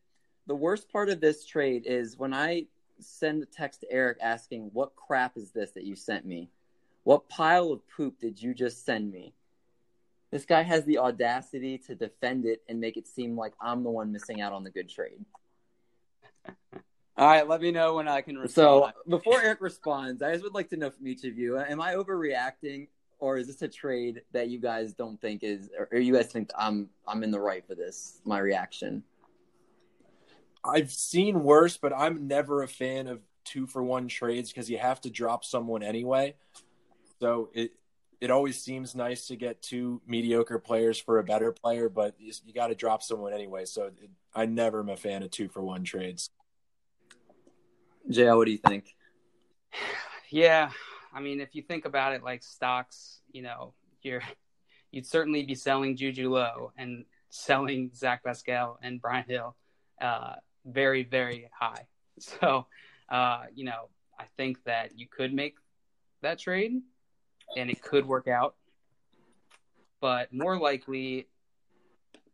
[0.47, 2.65] The worst part of this trade is when I
[2.99, 6.49] send a text to Eric asking, What crap is this that you sent me?
[7.03, 9.33] What pile of poop did you just send me?
[10.31, 13.89] This guy has the audacity to defend it and make it seem like I'm the
[13.89, 15.23] one missing out on the good trade.
[17.17, 18.93] All right, let me know when I can respond.
[19.05, 21.81] So before Eric responds, I just would like to know from each of you: Am
[21.81, 22.87] I overreacting,
[23.19, 26.51] or is this a trade that you guys don't think is, or you guys think
[26.57, 28.21] I'm I'm in the right for this?
[28.23, 29.03] My reaction.
[30.63, 34.77] I've seen worse, but I'm never a fan of two for one trades because you
[34.77, 36.35] have to drop someone anyway.
[37.19, 37.71] So it
[38.19, 42.31] it always seems nice to get two mediocre players for a better player, but you,
[42.45, 43.65] you got to drop someone anyway.
[43.65, 46.29] So it, I never am a fan of two for one trades.
[48.09, 48.95] JL, what do you think?
[50.29, 50.71] Yeah,
[51.13, 54.21] I mean, if you think about it, like stocks, you know, you're
[54.91, 59.55] you'd certainly be selling Juju low and selling Zach Pascal and Brian Hill
[60.01, 60.33] uh,
[60.65, 61.87] very, very high.
[62.19, 62.65] So,
[63.09, 63.89] uh, you know,
[64.19, 65.55] I think that you could make
[66.23, 66.81] that trade.
[67.55, 68.55] And it could work out.
[69.99, 71.27] But more likely,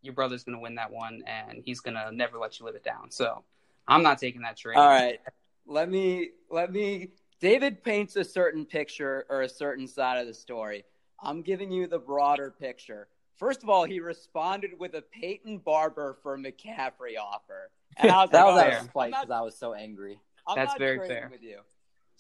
[0.01, 2.76] your brother's going to win that one, and he's going to never let you live
[2.76, 3.09] it down.
[3.09, 3.43] So
[3.88, 4.76] I'm not taking that trade.
[4.78, 5.20] All right.
[5.66, 7.09] Let me let me
[7.39, 10.84] David paints a certain picture or a certain side of the story.
[11.22, 13.07] I'm giving you the broader picture.
[13.38, 17.70] First of all, he responded with a Peyton Barber for McCaffrey offer.
[17.97, 18.80] And I was That like, was "Oh, out fair.
[18.80, 20.20] of spite I'm not- because I was so angry.
[20.45, 21.30] I'm That's not very fair.
[21.32, 21.59] with you.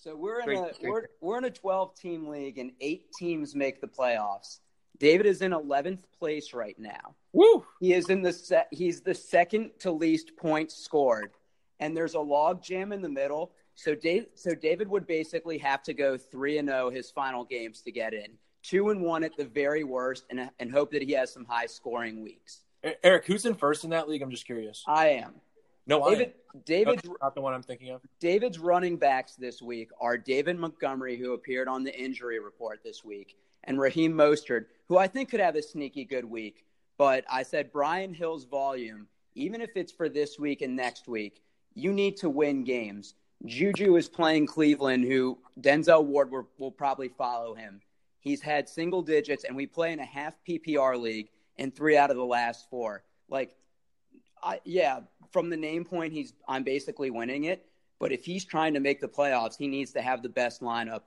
[0.03, 3.79] So we're in a we're, we're in a 12 team league and eight teams make
[3.79, 4.59] the playoffs.
[4.99, 7.15] David is in 11th place right now.
[7.31, 7.65] Woo!
[7.79, 8.67] He is in the set.
[8.71, 11.31] He's the second to least points scored,
[11.79, 13.53] and there's a log jam in the middle.
[13.75, 17.81] So Dave, so David would basically have to go three and zero his final games
[17.83, 21.13] to get in, two and one at the very worst, and and hope that he
[21.13, 22.63] has some high scoring weeks.
[23.03, 24.21] Eric, who's in first in that league?
[24.21, 24.83] I'm just curious.
[24.85, 25.35] I am.
[25.85, 26.33] No, David.
[26.65, 28.01] David's not the one I'm thinking of.
[28.19, 33.03] David's running backs this week are David Montgomery, who appeared on the injury report this
[33.03, 36.65] week, and Raheem Mostert, who I think could have a sneaky good week.
[36.97, 41.41] But I said Brian Hill's volume, even if it's for this week and next week,
[41.73, 43.15] you need to win games.
[43.45, 47.81] Juju is playing Cleveland, who Denzel Ward will, will probably follow him.
[48.19, 52.09] He's had single digits, and we play in a half PPR league in three out
[52.09, 53.03] of the last four.
[53.27, 53.55] Like,
[54.41, 55.01] I, yeah,
[55.33, 57.65] from the name point, he's I'm basically winning it.
[57.99, 61.01] But if he's trying to make the playoffs, he needs to have the best lineup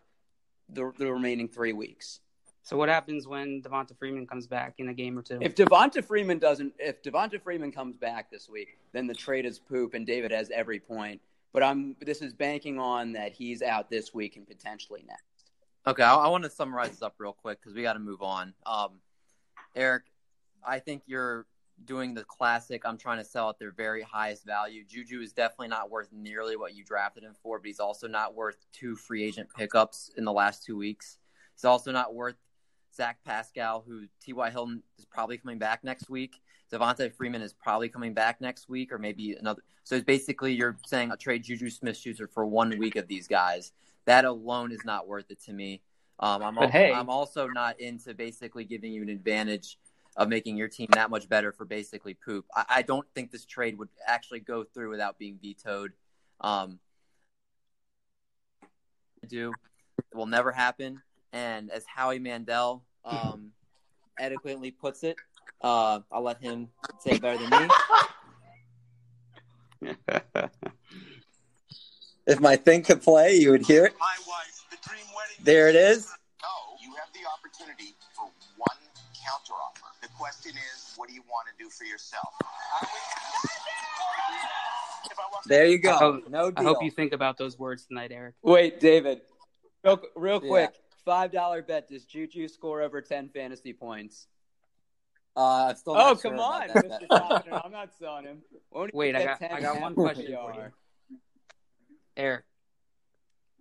[0.69, 2.21] the, the remaining three weeks.
[2.63, 5.39] So what happens when Devonta Freeman comes back in a game or two?
[5.41, 9.61] If Devonta Freeman doesn't, if Devonta Freeman comes back this week, then the trade is
[9.61, 11.21] poop, and David has every point.
[11.53, 15.53] But I'm this is banking on that he's out this week and potentially next.
[15.87, 18.21] Okay, I, I want to summarize this up real quick because we got to move
[18.21, 18.53] on.
[18.67, 19.01] Um,
[19.77, 20.03] Eric,
[20.67, 21.47] I think you're
[21.85, 22.83] doing the classic.
[22.85, 24.85] I'm trying to sell at their very highest value.
[24.85, 28.35] Juju is definitely not worth nearly what you drafted him for, but he's also not
[28.35, 31.19] worth two free agent pickups in the last two weeks.
[31.55, 32.37] He's also not worth
[32.95, 34.51] Zach Pascal, who T.Y.
[34.51, 36.41] Hilton is probably coming back next week.
[36.73, 39.63] Devonta Freeman is probably coming back next week, or maybe another.
[39.85, 43.29] So it's basically you're saying a trade Juju Smith Schuster for one week of these
[43.29, 43.73] guys.
[44.07, 45.83] That alone is not worth it to me.
[46.19, 49.79] Um, I'm, But al- hey- I'm also not into basically giving you an advantage
[50.17, 52.47] of making your team that much better for basically poop.
[52.55, 55.93] I, I don't think this trade would actually go through without being vetoed.
[56.41, 56.79] Um,
[59.29, 59.53] do
[59.99, 61.03] it will never happen.
[61.33, 63.51] And as Howie Mandel um,
[64.19, 65.17] adequately puts it,
[65.63, 66.69] uh, I'll let him
[67.01, 67.69] say it better than
[69.83, 69.95] me.
[72.27, 73.95] If my thing could play, you would hear it.
[74.01, 75.45] My wife, the dream wedding.
[75.45, 76.09] There it is.
[80.27, 82.35] Question is, what do you want to do for yourself?
[85.05, 85.95] If I wasn't- There you go.
[85.95, 88.35] I hope- no I hope you think about those words tonight, Eric.
[88.43, 89.23] Wait, David,
[89.85, 90.49] real, real Yeah.
[90.49, 91.89] quick, five dollar bet.
[91.89, 94.27] Does Juju score over ten fantasy points?
[95.37, 97.09] Uh, I'm still Oh, not sure come on, Mr.
[97.09, 97.65] bet.
[97.65, 98.43] I'm not selling him.
[98.71, 100.73] Won't Wait, I got- 10 I got one question for you.
[102.17, 102.45] Eric,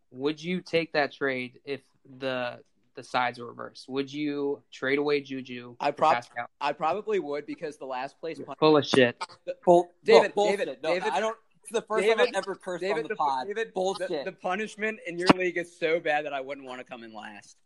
[0.09, 2.63] would you take that trade if the
[2.95, 3.87] the sides were reversed?
[3.89, 5.75] Would you trade away Juju?
[5.79, 6.23] I for prob-
[6.61, 9.21] I probably would because the last place You're full of shit.
[9.65, 10.83] Bull- David, bull- David, bullshit.
[10.83, 11.37] No, David- I don't.
[11.63, 13.47] It's the first time I've ever cursed David, on the, the, pod.
[13.47, 14.09] David, bullshit.
[14.09, 17.03] The, the punishment in your league is so bad that I wouldn't want to come
[17.03, 17.57] in last.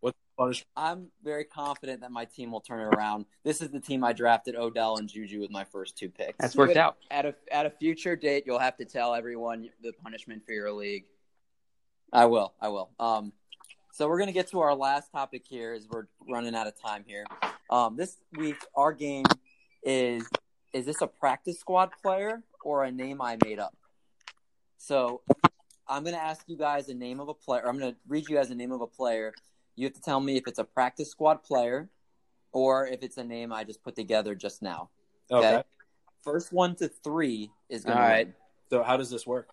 [0.00, 0.68] What's the punishment?
[0.74, 3.26] I'm very confident that my team will turn it around.
[3.44, 6.38] This is the team I drafted Odell and Juju with my first two picks.
[6.38, 6.96] That's worked out.
[7.10, 10.72] At a at a future date, you'll have to tell everyone the punishment for your
[10.72, 11.04] league.
[12.12, 12.54] I will.
[12.60, 12.90] I will.
[12.98, 13.32] Um,
[14.00, 17.04] so we're gonna get to our last topic here, as we're running out of time
[17.06, 17.26] here.
[17.68, 19.26] Um, this week our game
[19.82, 20.26] is
[20.72, 23.76] is this a practice squad player or a name I made up?
[24.78, 25.20] So
[25.86, 27.68] I'm gonna ask you guys a name of a player.
[27.68, 29.34] I'm gonna read you guys the name of a player.
[29.76, 31.90] You have to tell me if it's a practice squad player
[32.52, 34.88] or if it's a name I just put together just now.
[35.30, 35.56] Okay.
[35.56, 35.62] Okay.
[36.24, 38.26] First one to three is gonna right.
[38.28, 38.34] win.
[38.70, 39.50] So how does this work?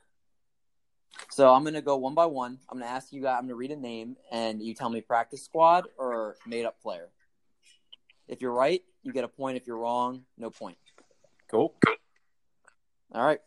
[1.30, 2.60] So I'm gonna go one by one.
[2.70, 3.38] I'm gonna ask you guys.
[3.40, 7.10] I'm gonna read a name, and you tell me practice squad or made up player.
[8.28, 9.58] If you're right, you get a point.
[9.58, 10.78] If you're wrong, no point.
[11.50, 11.76] Cool.
[13.14, 13.40] All right,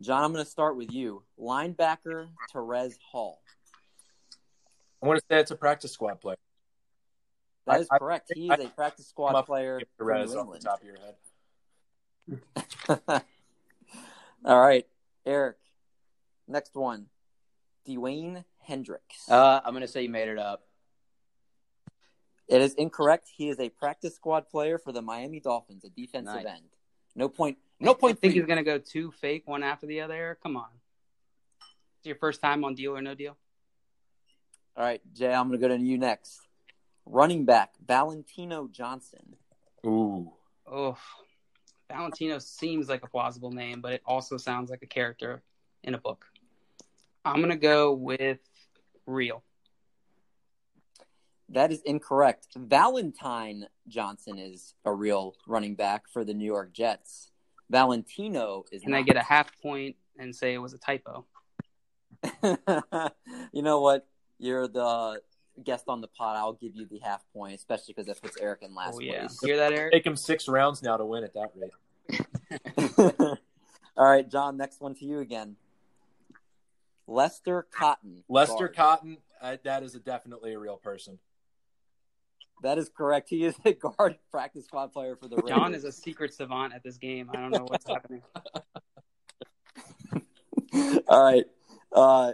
[0.00, 0.24] John.
[0.24, 1.22] I'm gonna start with you.
[1.38, 3.42] Linebacker Terez Hall.
[5.02, 6.36] I'm to say it's a practice squad player.
[7.66, 8.32] That is I- I- correct.
[8.34, 11.16] He is a practice squad player New off the top of your head.
[14.44, 14.86] All right,
[15.26, 15.56] Eric.
[16.52, 17.06] Next one,
[17.88, 19.26] Dewayne Hendrix.
[19.26, 20.62] Uh, I'm gonna say you made it up.
[22.46, 23.30] It is incorrect.
[23.34, 26.46] He is a practice squad player for the Miami Dolphins, a defensive Nice.
[26.46, 26.68] end.
[27.16, 27.56] No point.
[27.80, 28.18] No I point.
[28.20, 30.12] think he's gonna go two fake, one after the other.
[30.12, 30.68] Eric, come on.
[32.00, 33.38] It's your first time on Deal or No Deal.
[34.76, 36.40] All right, Jay, I'm going to go to you next.
[37.06, 39.36] Running back, Valentino Johnson.
[39.86, 40.32] Ooh.
[40.66, 40.96] Oh,
[41.88, 45.42] Valentino seems like a plausible name, but it also sounds like a character
[45.84, 46.24] in a book.
[47.24, 48.38] I'm gonna go with
[49.06, 49.42] real.
[51.50, 52.48] That is incorrect.
[52.56, 57.30] Valentine Johnson is a real running back for the New York Jets.
[57.70, 58.98] Valentino is Can not.
[58.98, 61.26] I get a half point and say it was a typo?
[63.52, 64.06] you know what?
[64.38, 65.20] You're the
[65.62, 66.36] guest on the pod.
[66.36, 69.20] I'll give you the half point, especially because that puts Eric in last Oh yeah,
[69.20, 69.40] place.
[69.42, 69.92] hear that, Eric?
[69.92, 71.72] Take him six rounds now to win at that rate.
[73.96, 74.56] All right, John.
[74.56, 75.56] Next one to you again.
[77.06, 78.24] Lester Cotton.
[78.28, 78.76] Lester guard.
[78.76, 81.18] Cotton, uh, that is a, definitely a real person.
[82.62, 83.28] That is correct.
[83.28, 85.50] He is a guard practice squad player for the Raiders.
[85.50, 87.30] John is a secret savant at this game.
[87.34, 88.22] I don't know what's happening.
[91.08, 91.44] All right.
[91.92, 92.32] Uh,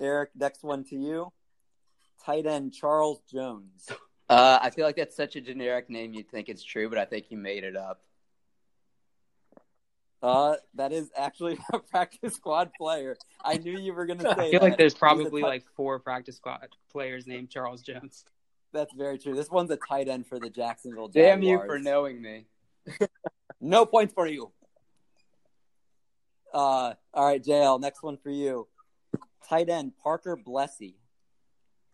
[0.00, 1.32] Eric, next one to you.
[2.24, 3.88] Tight end Charles Jones.
[4.28, 7.04] Uh, I feel like that's such a generic name you'd think it's true, but I
[7.04, 8.00] think you made it up.
[10.22, 13.16] Uh, that is actually a practice squad player.
[13.44, 14.62] I knew you were going to say I feel that.
[14.62, 18.24] like there's probably tight- like four practice squad players named Charles Jones.
[18.72, 19.34] That's very true.
[19.34, 22.46] This one's a tight end for the Jacksonville Damn you for knowing me.
[23.64, 24.50] No points for you.
[26.52, 28.66] Uh, all right, JL, next one for you.
[29.48, 30.94] Tight end Parker Blessy.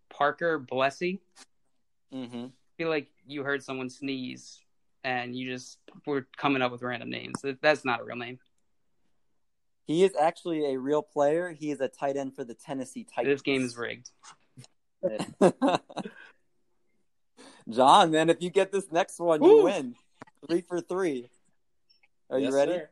[0.08, 1.20] Parker Blessy.
[2.12, 2.46] Mm-hmm.
[2.46, 4.60] I feel like you heard someone sneeze
[5.04, 7.42] and you just were coming up with random names.
[7.62, 8.38] That's not a real name.
[9.86, 11.50] He is actually a real player.
[11.50, 13.36] He is a tight end for the Tennessee Titans.
[13.36, 14.10] This game is rigged.
[17.70, 19.48] John, man, if you get this next one, Woo.
[19.48, 19.94] you win.
[20.46, 21.30] Three for three.
[22.30, 22.72] Are Yes, you ready?
[22.72, 22.90] sir.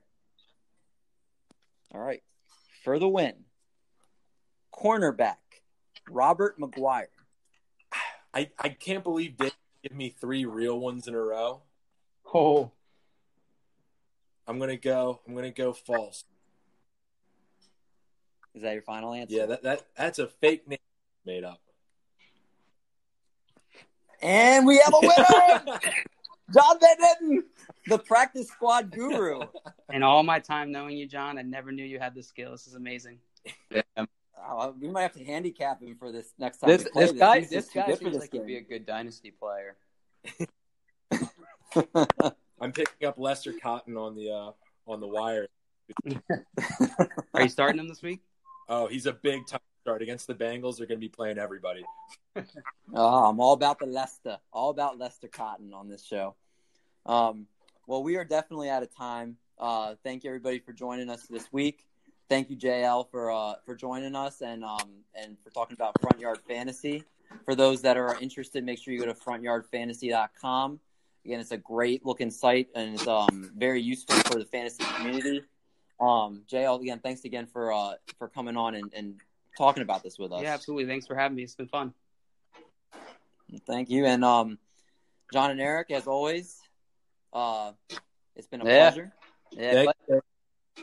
[1.94, 2.22] All right.
[2.84, 3.34] For the win.
[4.74, 5.36] Cornerback,
[6.08, 7.06] Robert McGuire.
[8.34, 9.52] I, I can't believe Dave
[9.82, 11.62] gave me three real ones in a row.
[12.34, 12.70] Oh,
[14.46, 15.20] I'm gonna go.
[15.26, 16.24] I'm gonna go false.
[18.54, 19.34] Is that your final answer?
[19.34, 20.78] Yeah, that, that that's a fake name
[21.24, 21.60] made up.
[24.22, 25.80] And we have a winner!
[26.54, 27.38] John Van Etten,
[27.86, 29.40] the practice squad guru.
[29.92, 32.52] in all my time knowing you, John, I never knew you had this skill.
[32.52, 33.18] This is amazing.
[33.74, 36.70] Uh, we might have to handicap him for this next time.
[36.70, 38.56] This we play this guy He's this just too guy seems this like he'd be
[38.56, 39.76] a good dynasty player.
[42.60, 44.50] I'm picking up Lester Cotton on the uh,
[44.86, 45.46] on the wire.
[47.34, 48.20] Are you starting him this week?
[48.68, 50.78] Oh, he's a big time start against the Bengals.
[50.78, 51.84] They're gonna be playing everybody.
[52.94, 56.36] Oh, I'm all about the Lester, all about Lester Cotton on this show.
[57.04, 57.46] Um,
[57.86, 59.38] well, we are definitely out of time.
[59.58, 61.86] Uh, thank you everybody for joining us this week.
[62.28, 66.20] Thank you JL for uh, for joining us and um, and for talking about Front
[66.20, 67.04] Yard Fantasy.
[67.44, 70.78] For those that are interested, make sure you go to frontyardfantasy.com.
[71.26, 75.42] Again, it's a great looking site and it's um, very useful for the fantasy community.
[75.98, 79.16] Um, JL, again, thanks again for uh, for coming on and, and
[79.58, 80.42] talking about this with us.
[80.42, 80.86] Yeah, absolutely.
[80.86, 81.42] Thanks for having me.
[81.42, 81.92] It's been fun.
[83.66, 84.06] Thank you.
[84.06, 84.58] And um,
[85.32, 86.60] John and Eric, as always,
[87.32, 87.72] uh,
[88.36, 88.90] it's been a Yeah.
[88.90, 89.12] pleasure.
[89.50, 90.22] Yeah, glad,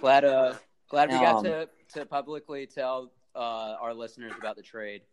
[0.02, 0.54] glad uh
[0.90, 5.04] glad we got Um, to to publicly tell uh our listeners about the trade.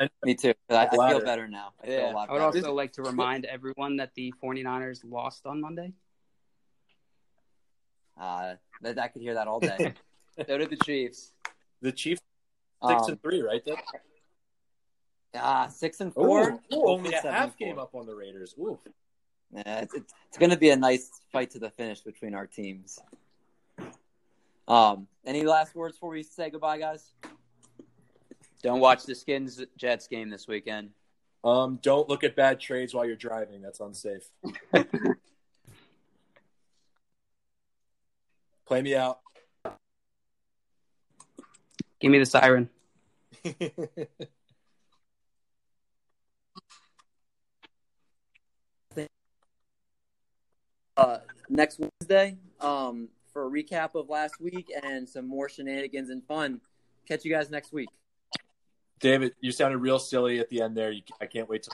[0.00, 0.54] And Me too.
[0.70, 1.74] I, I feel better now.
[1.82, 2.12] I feel Yeah.
[2.12, 2.56] a lot I would better.
[2.58, 5.92] also like to remind everyone that the 49ers lost on Monday.
[8.20, 9.94] Uh, that I could hear that all day.
[10.46, 11.32] So did the Chiefs.
[11.82, 12.22] The Chiefs
[12.86, 13.62] six Um, and three, right?
[13.62, 13.76] There.
[15.34, 16.60] ah, six and Ooh, four.
[16.72, 18.54] ooh, only a half game up on the Raiders.
[18.58, 18.78] Ooh.
[19.54, 22.46] Yeah, it's, it's, it's going to be a nice fight to the finish between our
[22.46, 23.00] teams.
[24.66, 27.12] Um, any last words before we say goodbye, guys?
[28.62, 30.90] Don't watch the Skins Jets game this weekend.
[31.42, 33.62] Um, don't look at bad trades while you're driving.
[33.62, 34.28] That's unsafe.
[38.66, 39.20] Play me out.
[41.98, 42.68] Give me the siren.
[50.96, 51.18] uh,
[51.48, 56.60] next Wednesday um, for a recap of last week and some more shenanigans and fun.
[57.08, 57.88] Catch you guys next week.
[59.00, 60.92] David, you sounded real silly at the end there.
[60.92, 61.70] You, I can't wait to